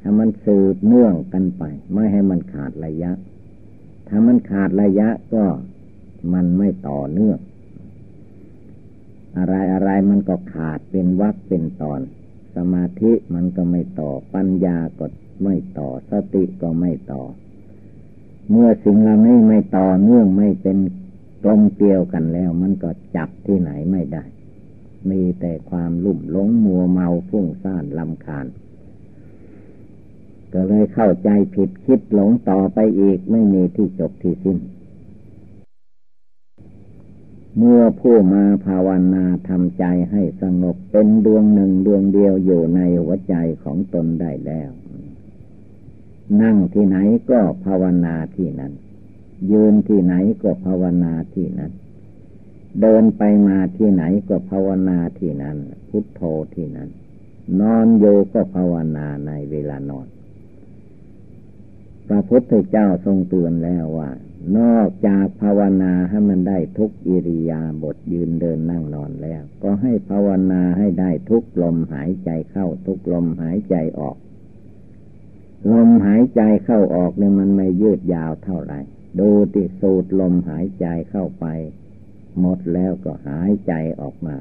[0.00, 3.12] ให้มันสืบเนื่องกันไป ไม่ให้มันขาดระยะ
[4.08, 5.44] ถ้ามันขาดระยะก็
[6.34, 7.38] มันไม่ต่อเนื่อง
[9.38, 12.00] อะไรอะไรมันก็ขาดเป็นวักเป็นตอน
[12.56, 15.06] สมาธิมันก็ไม่ต่อ ปัญญาก็
[15.42, 17.22] ไม่ต่อ สติก็ไม่ต่อ
[18.50, 20.78] เมื่อสิ่งเราไม่ไม่ต่อเนื่องไม่เป็น
[21.44, 24.24] กลมเกลียวกันแล้ว มันก็จับที่ไหนไม่ได้
[25.10, 28.46] มีแต่ความลุ่มหลงมัวเมาฟุ้งซ่านลำคาญ
[30.52, 34.58] ก็เลยเข้าใจผิดคิดหลงต่อไปอีกไม่มีที่จบที่สิ้น
[37.58, 43.34] เมื่อผู้มาภาวนาทำใจให้สงบเป็นดวงหนึ่งดวงเดียวอยู่ในหัวใจ
[43.64, 44.70] ของตนได้แล้ว
[46.42, 46.96] นั่งที่ไหน
[47.30, 48.72] ก็ภาวนาที่นั้น
[49.52, 51.72] ยืนที่ไหนก็ภาวนาที่นั้น
[52.80, 55.56] เดินไปมาที่ไหนก็ภาวนาที่นั้น
[55.88, 56.22] พุทโธ
[56.54, 56.88] ที่นั้น
[57.60, 60.06] นอนโยก็ภาวนาในเวลานอน
[62.08, 64.10] พระพุทธเจ้าทรงเตือนแล้วว่า
[64.58, 74.16] นอกจากภาวนาให้มันได้ทุกอิริยาบถยืนเดินนั่งนอนแล้ว ก็ให้ภาวนาให้ได้ทุกลมหายใจเข้าทุกลมหายใจออก
[75.72, 78.80] ลมหายใจเข้าออกเนี่ยมันไม่ยืดยาวเท่าไหร่
[79.18, 81.46] ดูติสูดลมหายใจเข้าไป
[82.40, 84.36] หมดแล้วก็หายใจออกมา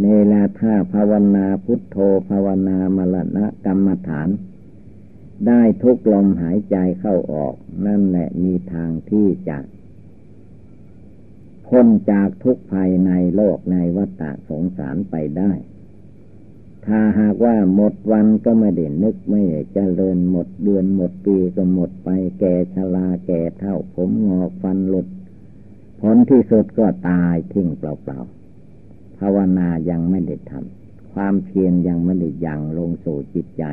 [0.00, 1.96] เนลาท่าภาวนาพุทโธ
[2.28, 4.28] ภาวนามรณะกรรมฐาน
[5.46, 7.54] ได้ทุกลมหายใจเข้าออก
[7.86, 9.58] นั่นแหละมีทางที่จะ
[11.66, 15.52] พ้นจากทุกภัยในโลกในวัฏสงสารไปได้
[16.86, 22.08] ถ้าหากว่าหมดวันก็ไม่ได้นึกไม่เจริญหมดเดือนหมดปีก็หมดไป
[22.40, 25.08] แก่ชราแก่เท่าผมงอกฟันหลุด
[26.00, 33.64] ผลที่สุดก็ตายทิ้งเปล่าๆภาวนายังไม่ได้ทำความเพียรยังไม่ได้ยังลงสู่จิตใจ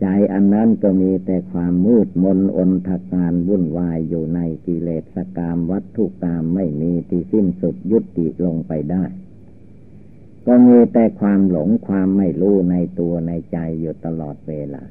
[0.00, 9.04] ใจอันนั้นก็มีแต่ความมืดมนอนทักการวุ่นวายอยู่ในกิเลสกรรมวัตถุกรรมไม่มีที่สิ้นสุดยุติลงไปได้
[10.46, 14.82] ก็มีแต่ความหลงความไม่รู้ในตัวในใจอยู่ตลอดเวลา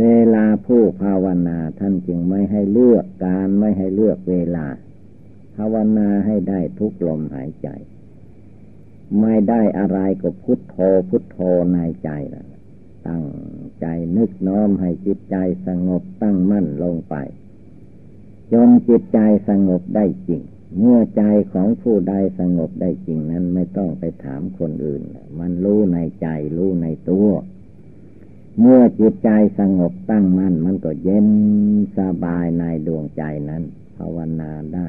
[0.00, 4.66] เวลาผู้ภาวนาท่านจึงไม่ให้เลือกการไม่ให้เลือกเวลา
[5.56, 7.68] ภาวนาให้ได้ทุกลมหายใจ
[9.20, 10.76] ไม่ได้อะไรก็พุทโธ
[11.08, 11.38] พุทโธ
[11.72, 12.46] ในใจละ
[13.06, 13.24] ตั้ง
[13.80, 13.86] ใจ
[14.16, 15.36] นึกน้อมให้จิตใจ
[15.66, 17.14] สงบตั้งมั่นลงไป
[18.52, 19.18] จนจิตใจ
[19.48, 20.42] สงบได้จริง
[20.78, 21.22] เมื่อใจ
[21.52, 25.02] ของผู้ใดสงบได้จริงนั้นไม่ต้องไปถามคนอื่น
[25.38, 26.26] มันรู้ในใจ
[26.56, 27.28] รู้ในตัว
[28.60, 31.28] เมื่อจิตใจสงบตั้งมั่นมันก็เย็น
[31.98, 33.62] สบายในดวงใจนั้น
[33.96, 34.86] ภาวนาได้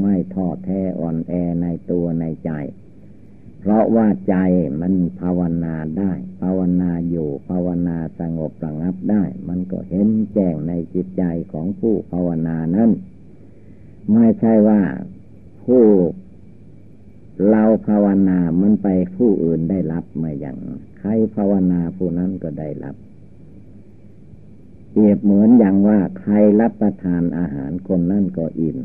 [0.00, 1.32] ไม่ท้อแท้อ่อนแอ
[1.62, 2.50] ในตัวในใจ
[3.60, 4.36] เพราะว่าใจ
[4.80, 12.90] มันภาวนาได้ ภาวนาอยู่ภาวนาสงบระงับได้ มันก็เห็นแจ้งในจิตใจของผู้ภาวนานั้น
[14.12, 14.82] ไม่ใช่ว่า
[15.64, 15.84] ผู้
[17.48, 22.96] เราภาวนามันไปผู้อื่นได้รับมาอย่างใค รภาวนาผู้นั้นก็ได้รับ
[24.92, 28.78] เปรียบเหมือนอย่างว่าใครรับประทานอาหารคนนั่นก็อิ่ม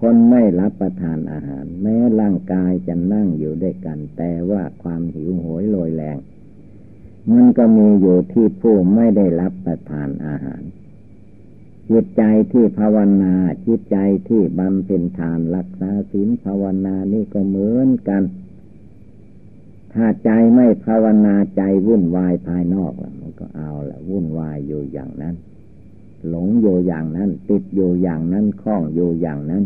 [0.00, 6.18] คนไม่รับประทานอาหาร แม้ร่างกายจะนั่งอยู่ด้วยกัน แต่ว่าความหิวโหยลอยแรง
[7.30, 10.62] มันก็มีอยู่ที่ผู้ไม่ได้รับประทานอาหาร
[11.90, 13.34] จิตใจที่ภาวนา
[13.66, 13.96] จิตใจ
[14.28, 18.22] ที่บำเพ็ญทานรักษาศีลภาวนานี่ก็เหมือนกัน
[19.94, 25.34] ถ้าใจไม่ภาวนาใจวุ่นวายภายนอกละมันก็เอาละวุ่นวายอยู่อย่างนั้น
[26.28, 29.64] หลงอยู่อย่างนั้น ติดอยู่อย่างนั้นคล้องอยู่อย่างนั้น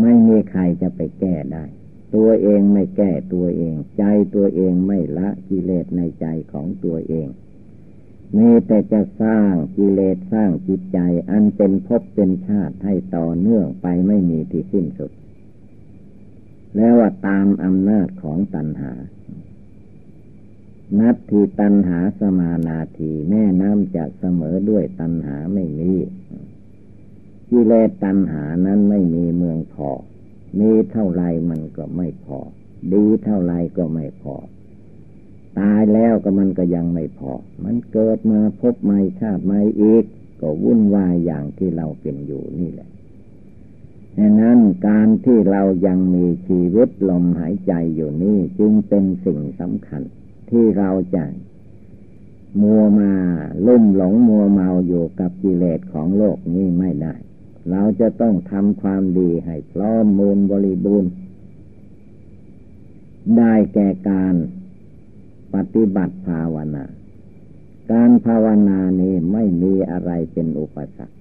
[0.00, 1.64] ไม่มีใครจะไปแก้ได้
[2.14, 4.02] ตัวเองไม่แก้ตัวเอง ใจ
[4.34, 7.28] ตัวเองไม่ละกิเลสในใจของตัวเอง
[8.36, 10.98] มีแต่จะสร้างกิเลสสร้างจิตใจ
[11.30, 15.10] อันเป็นภพเป็นชาติให้ต่อเนื่องไปไม่มีที่สิ้นสุด
[16.76, 18.92] แล้วว่าตามอำนาจของตัณหา
[20.98, 25.92] นัตทีตัณหาสมานาทีแม่น้ำจะเสมอด้วยตัณหาไม่มี
[27.50, 29.90] กิเลสตัณหานั้นไม่มีเมืองพอ
[30.58, 32.38] มีเท่าไรมันก็ไม่พอ
[32.92, 34.36] ดีเท่าไรก็ไม่พอ
[35.58, 37.32] ตายแล้วก็มันก็ยังไม่พอ
[37.64, 40.04] มันเกิดมาพบใหม่ชาติใหม่อีก
[40.40, 42.88] ก็วุ่นวายอย่างที่เราเป็นอยู่นี่แหละ
[44.18, 44.58] ดังนั้น
[44.88, 50.02] การที่เรายังมีชีวิตลมหายใจอยู่นี่จึงเป็นสิ่งสำคัญ
[50.50, 51.24] ที่เราจะ
[52.62, 53.12] มัวมา
[53.66, 57.14] ลุ่มหลงมัวเมาอยู่กับกิเลสของโลกนี้ไม่ได้
[57.70, 61.10] เราจะต้องทำความดีให้พร้อมมูลบริบูรณ์
[63.36, 64.34] ได้แก่การ
[65.54, 66.84] ปฏิบัติภาวนา
[67.92, 71.16] การภาวนานี้ไม่มีอะไรเป็นอุปสรรค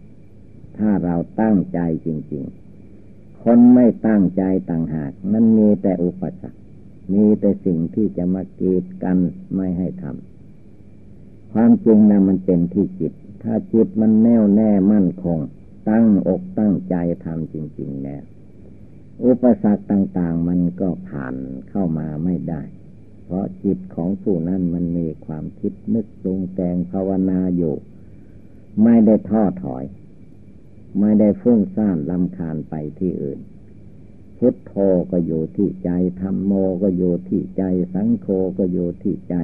[0.78, 2.71] ถ้าเราตั้งใจจริง ๆ
[3.44, 6.60] คนไม่ตั้งใจต่างหาก มันมีแต่อุปสรรค
[7.14, 9.18] มีแต่สิ่งที่จะมากีดกัน
[9.56, 13.14] ไม่ให้ทำ ความจริงนะมันเป็นที่จิต
[13.44, 15.40] ถ้าจิตมันแน่วแน่มั่นคง
[15.90, 18.24] ตั้งอกตั้งใจทำจริง ๆ แล้ว
[19.26, 21.36] อุปสรรคต่างๆ มันก็ผ่าน
[21.70, 22.62] เข้ามาไม่ได้
[23.26, 27.76] เพราะจิตของผู้นั้นมันมีความคิดนึกปรุงแต่งภาวนาอยู่
[28.84, 29.84] ไม่ได้ท้อถอย
[31.00, 33.40] ไม่ได้ฟุ้งซ่านลำคาญไปที่อื่น
[34.38, 34.74] พุทโธ
[35.12, 37.64] ก็อยู่ที่ใจธรรมโมก็อยู่ที่ใจ
[37.94, 38.28] สังโฆ
[38.58, 39.36] ก็อยู่ที่ใจ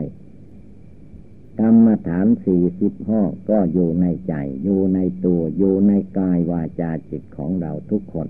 [1.59, 4.33] กรรมฐานสี่สิบห้อก็อยู่ในใจ
[4.63, 8.27] อยู่ในตัวอยู่ในกายวาจาจิตของเราทุกคน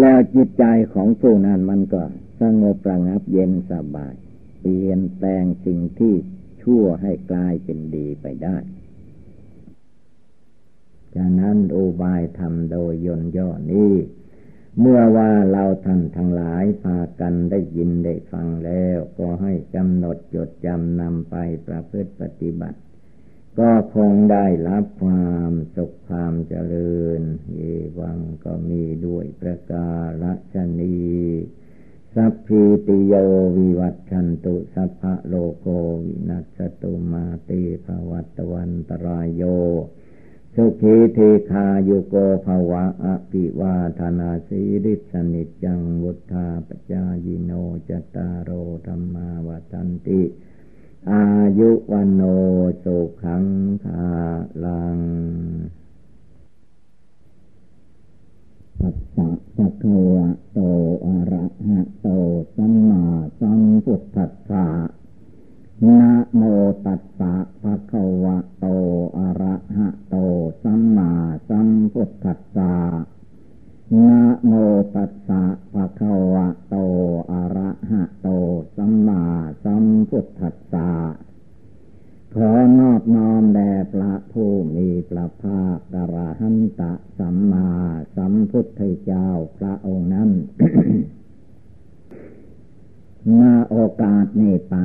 [0.00, 2.02] แล้วจิตใจของผู้นั้นมันก็
[2.40, 4.14] สงบระงับเย็นสบาย
[4.60, 6.14] เปลี่ยนแปลงสิ่งที่
[6.62, 8.56] ชั่วให้กลายเป็นดีไปได้
[11.16, 13.94] ฉะนั้นอุบายทำโดยยนย่อนี้
[14.78, 21.34] เมื่อว่าเราท่านทั้งหลายพากันได้ยินได้ฟังแล้ว ก็ให้กำหนดจดจำนำไป
[21.66, 22.78] ประพฤติปฏิบัติ
[23.58, 27.20] ก็คงได้รับความสุขความเจริญ
[27.52, 27.60] เย
[27.98, 29.90] วังก็มีด้วยประกา
[30.54, 30.96] ศนี
[32.14, 33.14] สัพพิติโย
[33.56, 35.66] วิวัตชันตุสัพพะโลโก
[36.04, 39.42] วินัสตุมาติภวัตวันตรายโย
[40.56, 41.18] สุขีเท
[41.50, 47.52] คาโยโกภวะอภิวาธนาสีริสนิจังวุธาปจายิโน
[47.88, 48.50] จตารโอ
[48.86, 50.22] ธรรมาวตันติ
[51.10, 51.24] อา
[51.58, 52.22] ยุวันโน
[52.84, 53.44] สุขัง
[53.82, 54.06] ภา
[54.64, 54.98] ลัง
[58.78, 59.68] ปัสสะปะ
[60.12, 60.58] วะโต
[61.04, 62.08] อะระหะโต
[62.54, 63.04] สัมมา
[63.38, 64.66] สัมพุทธัสสะ
[65.88, 66.04] นะ
[66.36, 66.42] โม
[66.86, 68.66] ตัสสะภะคะวะโต
[69.18, 70.16] อะระหะโต
[70.62, 71.12] สัมมา
[71.48, 72.74] สัมพุทธัสสะ
[74.06, 74.52] นะโม
[74.94, 75.42] ตัสสะ
[75.72, 76.76] ภะคะวะโต
[77.32, 78.28] อะระหะโต
[78.76, 79.22] สัมมา
[79.64, 80.90] สัมพุทธัสสะ
[82.34, 87.68] ขอนอบน้อมแด่พระผู้มีพระภาคกระหันตะสัมมา
[88.16, 90.30] สัมพุทธเจ้าพระองค์นั้น
[93.40, 94.76] นาโอกาสนี้ไป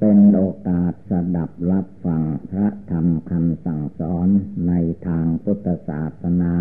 [0.00, 4.28] เป็นโอกาสสดับรับฟังพระธรรมคำสั่งสอน
[4.68, 4.72] ใน
[5.06, 6.54] ทางพุทธศาสนา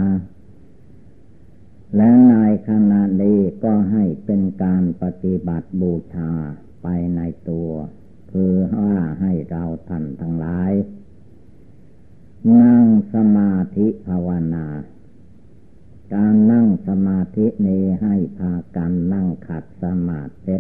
[1.96, 2.36] และใน
[2.70, 6.32] ขณะนี้ก็ให้เป็นการปฏิบัติบูชา
[6.84, 7.70] ไปในตัว
[8.32, 10.72] คือว่าให้เราท่านทั้งหลาย
[12.62, 14.68] นั่งสมาธิภาวนา
[16.14, 20.58] การนั่งสมาธินี้ให้พากันนั่งขัดสมาธิ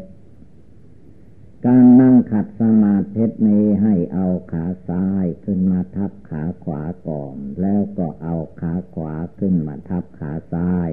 [1.65, 10.89] การนั่งขัดสมาธินี้ให้เอาขาซ้ายขึ้นมาทับขาขวาก่อน แล้วก็เอาขาขวาขึ้นมาทับขาซ้าย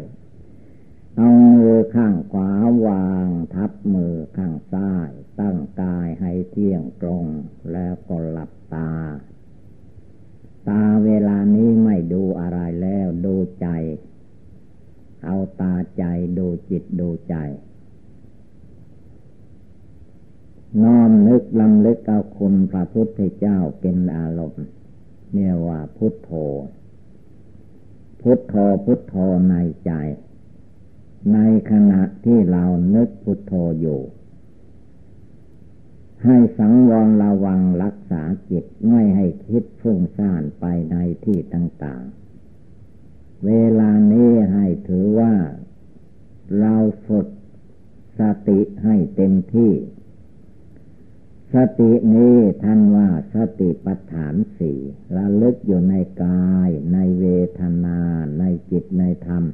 [1.17, 2.51] เอามือข้างขวา
[2.87, 5.11] วางทับมือข้างซ้าย
[5.41, 7.25] ตั้งกายให้เที่ยงตรง
[7.73, 8.93] แล้วก็หลับตา
[10.69, 13.69] ตาเวลานี้ไม่ดูอะไรแล้วดูใจ
[15.25, 16.05] เอาตาใจ
[16.39, 17.37] ดูจิตดูใจ
[20.83, 24.67] น้อมนึกลำลึกเอาคุณพระพุทธเจ้าเป็นอารมณ์
[25.33, 26.31] เนี่ยว่าพุทโธ
[28.21, 28.55] พุทโธ
[28.85, 29.15] พุทโธ
[29.51, 29.55] ใน
[29.85, 29.93] ใจ
[31.33, 31.39] ใน
[31.71, 32.65] ขณะที่เรา
[32.95, 34.01] นึกพุทโธอยู่
[36.25, 42.03] ให้สังวรระวังรักษาจิตไม่ให้คิดฟุ้งซ่านไปในที่ต่าง
[42.75, 45.35] ๆ เวลานี้ให้ถือว่า
[46.61, 46.75] เรา
[47.07, 47.29] ฝึก
[48.19, 49.73] สติให้เต็มที่
[51.55, 54.79] สตินี้ท่านว่าสติปัฏฐานสี่
[55.17, 57.27] ระลึกอยู่ในกายในเว
[57.59, 57.99] ทนา
[58.39, 59.45] ในจิตในธรรม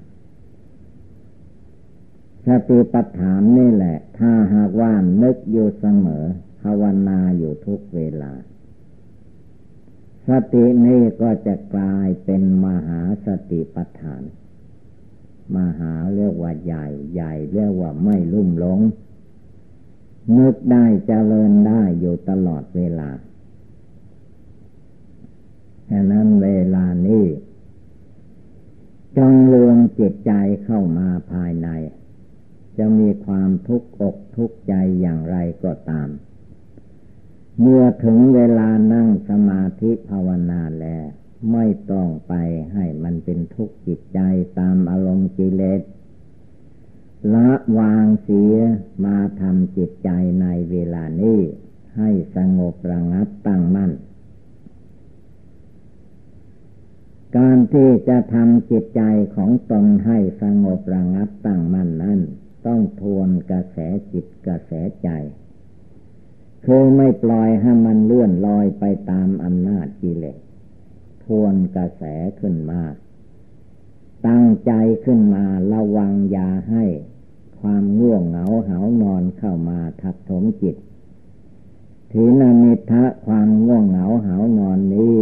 [2.47, 6.25] สติปัฏฐานนี่แหละ ถ้าหากว่านึกอยู่เสมอ
[6.63, 8.33] ภาวนาอยู่ทุกเวลา
[10.29, 14.23] สตินี้ก็จะกลายเป็นมหาสติปัฏฐาน
[15.57, 18.81] มหาเรียกว่าใหญ่ ใหญ่เรียกว่าไม่ลุ่มหลง
[20.39, 23.11] นึกได้เจริญได้อยู่ตลอดเวลา
[25.91, 27.27] ฉะนั้นเวลานี้
[29.17, 30.33] จงรวมจิตใจ
[30.65, 31.69] เข้ามาภายใน
[32.79, 36.09] จะมีความทุกข์อกทุกข์ใจอย่างไรก็ตาม
[37.61, 41.05] เมื่อถึงเวลานั่งสมาธิภาวนาแล้ว
[41.53, 42.35] ไม่ต้องไป
[42.73, 44.21] ให้มันเป็นทุกข์จิตใจ
[44.59, 45.81] ตามอารมณ์กิเลส
[47.35, 47.49] ละ
[47.79, 48.55] วางเสีย
[49.05, 50.11] มาทำจิตใจ
[50.41, 51.41] ในเวลานี้
[51.97, 53.93] ให้สงบระงับตั้งมั่น
[57.37, 59.03] การที่จะทำจิตใจ
[59.37, 62.21] ของตนให้สงบระงับตั้งมั่นนั้น
[62.67, 63.79] ต้องทวนกระแส
[64.13, 65.09] จิตกระแสใจ
[66.65, 70.39] คือไม่ปล่อยให้มันเลื่อนลอยไปตามอำนาจกิเลส
[71.25, 72.03] ทวนกระแส
[72.41, 72.83] ขึ้นมา
[74.27, 74.73] ตั้งใจ
[75.05, 76.85] ขึ้นมาระวังอย่าให้
[77.61, 80.77] ความง่วงเหงาเหานอนเข้ามาทับถมจิต
[82.11, 85.19] ทีนามิทะความง่วงเหงาเหานอนนี้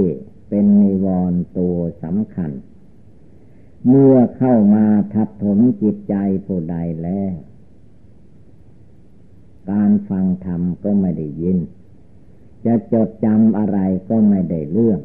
[0.49, 2.51] เป็นนิวรณ์ตัวสำคัญ
[3.87, 7.35] เมื่อเข้ามาทับถมจิตใจผู้ใดแล้ว
[9.71, 11.59] การฟังธรรมก็ไม่ได้ยิน
[12.65, 13.79] จะจดจำอะไร
[14.09, 15.01] ก็ไม่ได้เรื่อง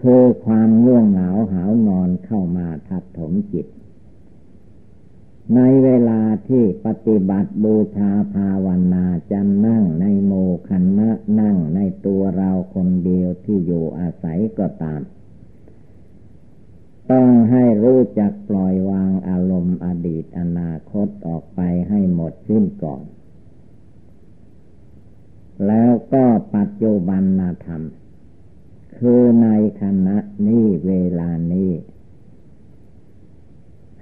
[0.00, 3.66] คือความง่วงเหงาหาวนอนเข้ามาทับถมจิต
[5.54, 10.32] ในเวลาที่ปฏิบัติบูชาภาวนาจะนั่งในโม
[10.68, 15.00] คันนะนั่งในตัวเราคนเดียวที่อยู่อาศัยก็ตาม
[17.10, 23.02] ต้องให้รู้จักปล่อยวางอารมณ์อดีตอนาคตออกไปให้หมดสิ้นก่อน
[25.66, 26.24] แล้วก็
[26.54, 27.82] ปัจจุบันนาธรรม
[28.98, 29.48] คือใน
[29.80, 31.72] ขณะนี้เวลานี้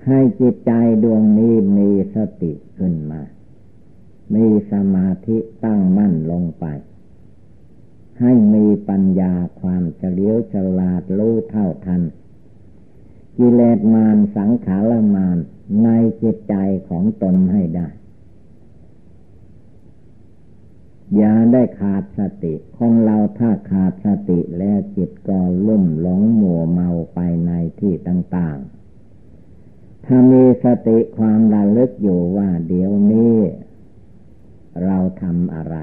[0.06, 0.72] ให้จิตใจ
[1.02, 3.22] ดวงนี้มีสติขึ้นมา
[4.34, 6.64] มีสมาธิตั้งมั่นลงไป
[8.20, 12.02] ให้มีปัญญาความเฉลียวฉลาดรู้เท่าทัน
[13.36, 15.38] กิเลสมารสังขารมาร
[15.84, 15.88] ใน
[16.22, 16.54] จิตใจ
[16.88, 17.88] ของตนให้ได้
[21.14, 27.50] อย่าได้ขาดสติคนเราถ้าขาดสติแล้วจิตก็ลุ่มหลงหมัวเมาไปใน
[27.80, 33.36] ที่ต่างๆ ถ้ามีสติความระลึกอยู่ว่าเดี๋ยวนี้
[34.84, 35.76] เราทำอะไร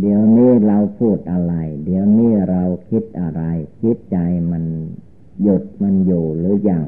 [0.00, 3.42] เดี๋ยวนี้เราพูดอะไร เดี๋ยวนี้เราคิดอะไร
[3.80, 4.18] คิดใจ
[4.50, 4.64] มัน
[5.42, 6.84] หยุดมันอยู่หรืออยัง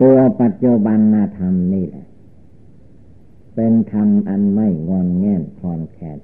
[0.00, 0.98] ตัวปัจจุบัน
[1.38, 2.06] ธรรมนี่แหละ
[3.54, 6.18] เป็นธรรมอันไม่งอนแง่นคลอนแคลน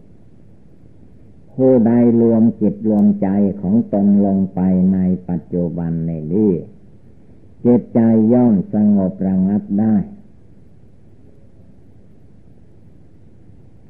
[1.52, 3.28] ผู้ใดรวมจิตรวมใจ
[3.60, 4.60] ของตนลงไป
[4.92, 4.98] ใน
[5.28, 6.52] ปัจจุบันในนี้
[7.64, 8.00] จิตใจ
[8.32, 9.94] ย่อมสงบระงับได้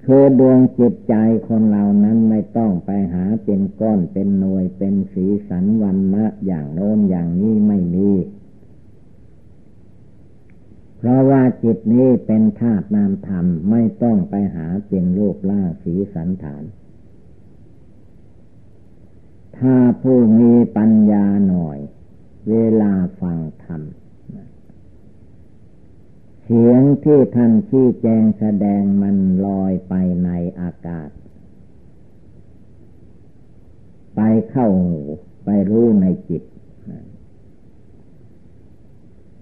[0.05, 1.15] คือดวงจิตใจ
[1.49, 8.11] คนเรานั้นไม่ต้องไปหาเป็นก้อนเป็นหน่วยเป็นสีสันวันมะอย่างโน้นอย่างนี้ไม่มี
[10.99, 16.65] เพราะว่าจิตนี้เป็นธาตุนามธรรมไม่ต้องไปหาเป็นรูปร่างสีสันฐาน
[19.59, 21.79] ถ้าผู้มีปัญญาหน่อย
[22.51, 23.83] เวลาฟังธรรม
[26.43, 29.95] เสียงที่ท่านชี้แจงแสดงมันลอยไป
[30.25, 30.31] ใน
[30.61, 31.11] อากาศ
[34.17, 34.21] ไป
[34.51, 35.01] เข้าหู
[35.45, 36.43] ไปรู้ในจิต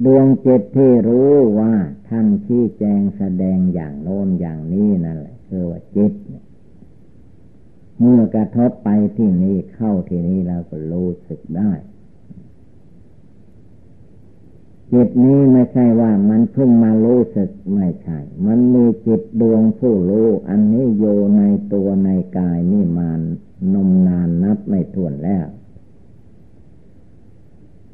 [0.04, 1.72] ดวงจิตที่รู้ว่า
[2.08, 6.12] ท่านชี้แจงแสดงอย่างโน้นอย่างนี้นั่นแหละคือว่าจิต
[8.00, 11.72] เมื่อกระทบไปที่นี้เข้าที่นี้แล้วก็รู้สึกได้
[14.92, 21.04] จิตนี้ไม่ใช่ว่ามันเพิ่งมารู้สึกไม่ใช่ มันมีจิตดวงผู้รู้อันนี้โย
[21.38, 21.42] ใน
[21.72, 23.10] ตัวในกายนี่มา
[23.74, 25.46] นมนานนับไม่ถ้วนแล้ว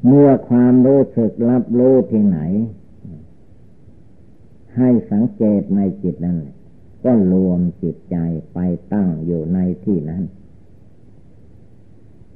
[0.05, 2.39] เมื่อความรู้สึกรับรู้ที่ไหน
[4.77, 6.39] ให้สังเกตในจิตนั้น
[7.03, 8.17] ก็รวมจิตใจ
[8.53, 8.59] ไป
[8.93, 10.23] ตั้งอยู่ในที่นั้น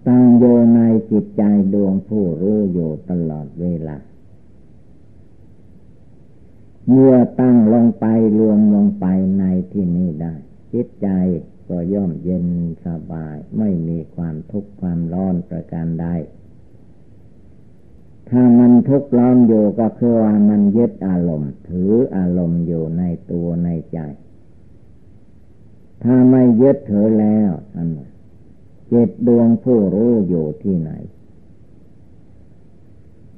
[0.08, 0.44] ตั้งโย
[0.76, 1.44] ในจิตใจ
[1.74, 3.98] ดวงผู้รู้อยู่ตลอดเวลา
[6.90, 8.06] เมื่อตั้งลงไป
[8.40, 9.06] รวมลงไป
[9.40, 10.34] ในที่นี้ได้
[10.74, 11.08] จิตใจ
[11.68, 12.48] ก็ย่อมเย็น
[12.86, 16.08] สบาย ไม่มีความทุกข์ความร้อนประการใด
[18.30, 24.00] ถ้ามันทุกข์ร้อนอยู่ก็คือว่ามันยึดอารมณ์ ถืออารมณ์อยู่ในตัวในใจ
[26.04, 27.90] ถ้าไม่ยึดถือแล้วอัน
[28.92, 30.92] จิตดวงผู้รู้อยู่ที่ไหน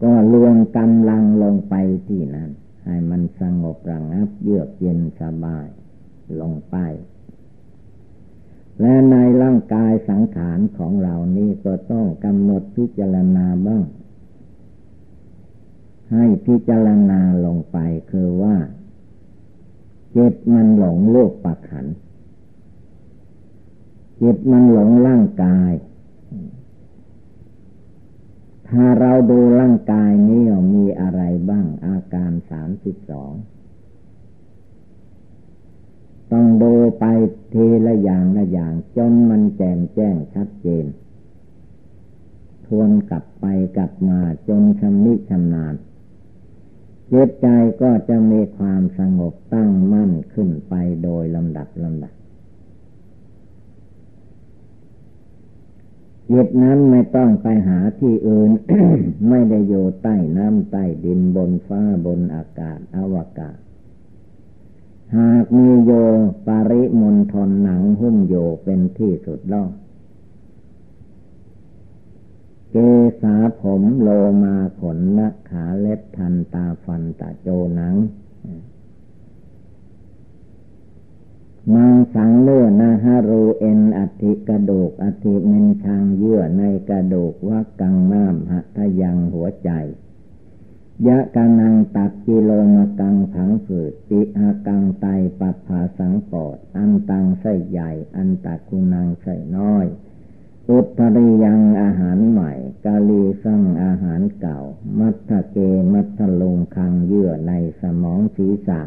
[0.03, 1.75] ก็รวมกำลังลงไป
[2.07, 2.49] ที่นั้น
[2.85, 5.67] ให้มันสงบระงับเยือกเย็นสบาย
[6.41, 6.77] ลงไป
[8.79, 13.83] และในร่างกายสังขารของเรานี่ก็ต้องกำหนดพิจารณาบ้าง
[16.12, 17.78] ให้พิจารณาลงไป
[18.12, 18.55] คือว่า
[20.16, 21.86] จิตมันหลงโลกปักขัน
[24.22, 25.72] จิตมันหลงร่างกาย
[28.70, 30.43] ถ้าเราดูร่างกายนี้
[30.74, 33.34] มีอะไรบ้างอาการสามสิบสอง
[36.32, 37.05] ต้องดูไป
[37.53, 40.86] ทีละอย่างละอย่างจนมันแจ่มแจ้งชัดเจน
[42.66, 43.45] ทวนกลับไป
[43.78, 45.74] กลับมาจนชำนิชำนาญ
[47.14, 47.47] จิตใจ
[47.82, 52.14] ก็จะมีความสงบตั้งมั่นขึ้นไปโดยลำดับลำดับ
[56.32, 58.51] จิตนั้นไม่ต้องไปหาที่อื่น
[59.30, 63.57] ไม่ได้อยู่ใต้น้ำใต้ดินบนฟ้าบนอากาศอวกาศ
[65.18, 65.91] หากมีโย
[66.47, 69.64] ปริมณฑลหนังหุ้มโยเป็นที่สุดล่อ
[72.72, 72.78] เก
[73.22, 74.09] สาผมโล
[74.43, 77.95] มาขนนักขาเล็บทันตาฟันตาโจหนัง
[81.74, 89.72] มังสังเลือนาฮารูเอ็นอธิกระดูกอธิเมนชางเยื่อในกระดูกวักกังน้ำหัตยังหัวใจ
[91.07, 95.05] ยะกานังตักกิโลมากังผังฝืดปิอากังไต
[95.39, 99.86] ปัปภาสังปอด อันตังไส้ใหญ่ อันตักุนังไส้น้อย
[100.72, 102.51] อุตริยังอาหารใหม่
[102.86, 104.59] กาลีสั่งอาหารเก่า
[104.99, 105.57] มัทเก
[105.93, 107.51] มัทลุงคังเยื่อใน
[107.82, 108.82] สมองศีรษะ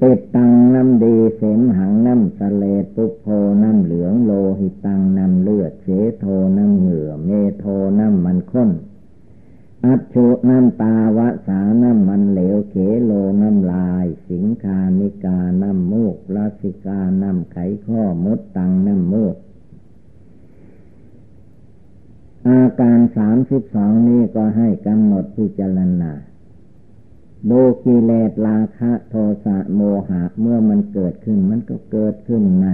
[0.00, 2.64] ติดตังน้ำดีเสมหังน้ำสเล
[2.96, 3.26] ตุโพ
[3.62, 5.88] น้ำเหลืองโลหิตังน้ำเลือดเส
[6.18, 6.24] โท
[6.58, 7.64] น้ำเหงื่อเมโท
[7.98, 8.70] น้ำมันข้น
[9.84, 13.12] อัจฉุน้ำตาวะสาน้ำมันเหลวเขโล
[13.42, 17.56] น้ำลาย สิงคานิกาน้ำมูกลาสิกาน้ำไข
[17.86, 19.36] ข้อมดตังน้ำมูก
[22.48, 26.12] อาการสามสิบสองนี้ก็ให้กำหนดพิจารณา
[27.50, 29.14] ดูกิเลสราคะโท
[29.44, 32.68] สะโมหะเมื่อมันเกิดขึ้นมันก็เกิดขึ้นใน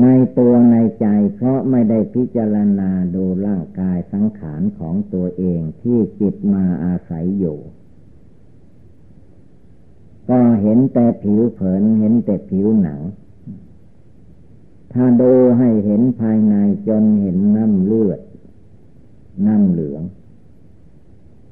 [0.00, 0.06] ใน
[0.38, 7.58] ตัวในใจเพราะไม่ได้พิจารณาดูร่างกายสังขารของตัวเองที่จิตมาอาศัยอยู่
[10.28, 13.00] ก็เห็นแต่ผิวเผินเห็นแต่ผิวหนัง
[14.92, 16.54] ถ้าดูให้เห็นภายใน
[16.88, 18.20] จนเห็นน้ำเลือด
[19.46, 20.02] น้ำเหลือง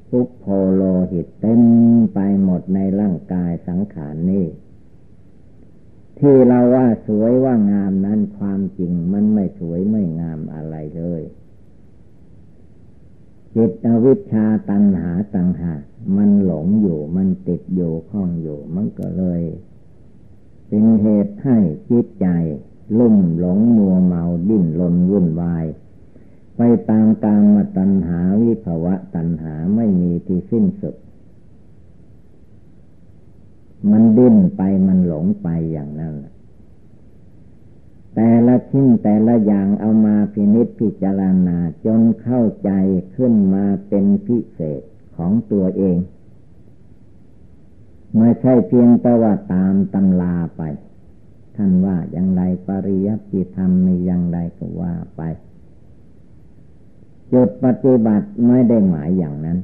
[0.09, 1.61] ทุกโพโลหิตเต็ม
[2.13, 4.45] ไปหมดในร่างกายสังขารนี้
[6.19, 11.21] ที่เราว่าสวยว่างามนั้นความจริงมันไม่สวยไม่งามอะไรเลย
[13.55, 15.73] จิตวิชชาตัณหาตังหา
[16.17, 19.41] มันหลงอยู่มันติดอยู่ข้องอยู่ มันก็เลย
[20.67, 21.57] เป็นเหตุให้
[21.89, 22.27] จิตใจ
[22.97, 25.65] ลุ่มหลงมัวเมาดิ้นรนวุ่นวาย
[26.57, 30.95] ไปตามกามมาตัณหาวิภวะตัณหาไม่มีที่สิ้นสุด
[33.91, 36.15] มันดิ้นไปมันหลงไปอย่างนั้น
[38.15, 42.71] แต่ละชิ้นแต่ละอย่างเอามาพินิจพิจารณาจนเข้าใจ
[43.15, 44.81] ขึ้นมาเป็นพิเศษ
[45.15, 45.97] ของตัวเอง
[48.17, 50.61] ไม่ใช่เพียงแต่ว่าตามตำลาไป
[51.61, 55.21] ท่านว่าอย่างไรปริยัติธรรมในอย่างไรก็ว่าไป
[57.31, 59.57] จุดปฏิบัติไม่ได้หมายอย่างนั้น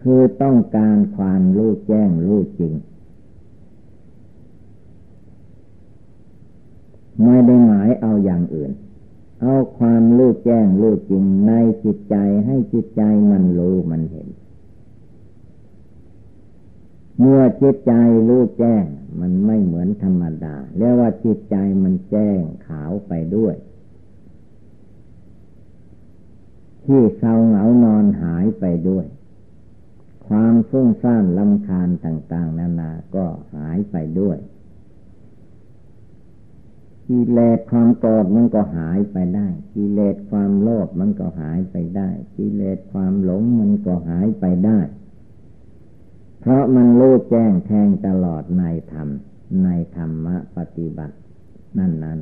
[0.00, 2.72] คือต้องการความรู้แจ้งรู้จริง
[7.24, 8.72] ไม่ได้หมายเอาอย่างอื่น
[9.42, 11.52] เอาความรู้แจ้งรู้จริงใน
[11.84, 12.16] จิตใจ
[12.46, 14.28] ให้จิตใจมันรู้มันเห็น
[17.18, 17.92] เมื่อจิตใจ
[18.28, 18.84] รู้แจ้ง
[19.20, 23.54] มันไม่เหมือนธรรมดาเรียกว่าจิตใจมันแจ้งขาวไปด้วย
[26.84, 29.06] ที่เศร้าเหงานอนหายไปด้วย
[30.28, 34.38] ความฟุ้งซ่านลำคาญต่าง ๆ นานาก็หายไปด้วย
[37.08, 44.78] กิเลสความโกรธมันก็หายไปได้ กิเลสความโลภมันก็หายไปได้ กิเลสความหลงมันก็หายไปได้
[46.46, 49.08] เพราะมันรู้แจ้งแทงตลอดในธรรม
[49.64, 51.16] ในธรรมะปฏิบัติ
[51.78, 52.18] นั่นนั้น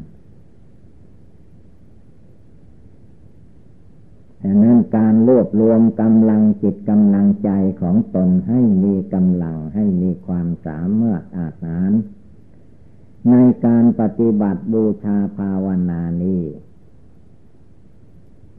[4.43, 7.51] ดังนั้นการรวบรวมกำลังจิตกำลังใจ
[7.81, 11.91] ของตนให้มีกำลังให้มีความสามารถอาหาร
[13.31, 13.35] ใน
[13.67, 16.43] การปฏิบัติบูชาภาวนานี้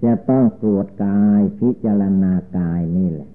[0.03, 3.32] จะต้องตรวจกายพิจารณากายนี่แหละ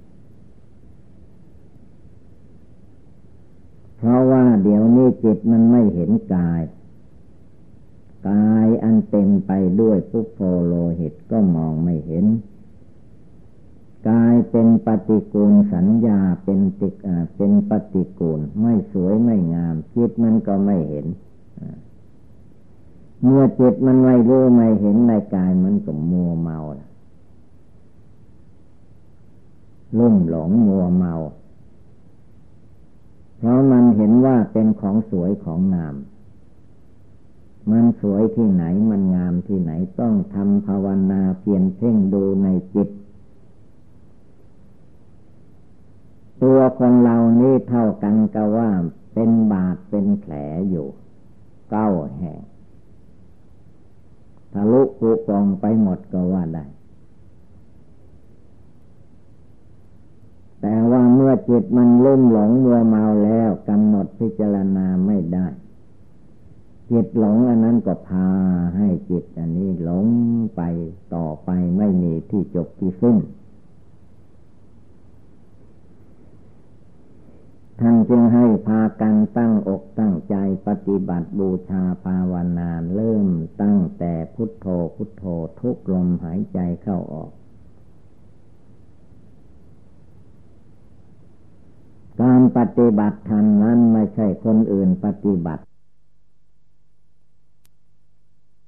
[4.02, 6.62] เพราะว่าเดี๋ยวนี้จิตมันไม่เห็นกาย
[8.28, 12.26] กายอันเต็มไปด้วยพุโพโลหิตก็มองไม่เห็น
[14.08, 16.94] กายเป็นปฏิกูลสัญญาเป็นติก
[17.36, 21.06] เป็นปฏิกูล ไม่สวยไม่งาม จิตมันก็ไม่เห็น
[23.22, 26.58] เมื่อจิตมันไม่รู้ไม่เห็นในกายมันก็มัวเมา
[29.98, 31.12] ลุ่มหลงมัวเมา
[33.42, 35.96] เพราะมันเห็นว่าเป็นของสวยของงาม
[37.70, 42.88] มันสวยที่ไหนมันงามที่ไหนต้องทำภาวนาเพียนเพ่งดูในจิต
[46.42, 48.70] ตัวคนเรานี่เท่ากันกับว่า
[49.14, 50.32] เป็นบาดเป็นแผล
[50.70, 50.86] อยู่
[51.70, 51.88] เก้า
[52.18, 52.40] แห่ง
[54.52, 56.64] ทะลุปุกองไปหมดก็ว่าได้
[60.60, 65.46] แต่ว่าเมื่อจิตมันลุ่มหลงมัวเมาแล้วกำหนดพิจารณาไม่ได้
[66.90, 68.28] จิตหลงอันนั้นก็พา
[68.76, 70.06] ให้จิตอันนี้หลง
[70.56, 70.62] ไป
[71.14, 73.16] ต่อไปไม่มีที่จบที่สิ้น
[77.80, 80.36] ท่านจึงให้พากันตั้งอกตั้งใจ
[80.66, 83.28] ปฏิบัติบูชาภาวนาเริ่ม
[83.62, 85.24] ตั้งแต่พุทโธพุทโธ
[85.60, 87.30] ทุกลมหายใจเข้าออก
[92.20, 95.62] การปฏิบัติธรรมนั้นไม่ใช่คนอื่นปฏิบัติ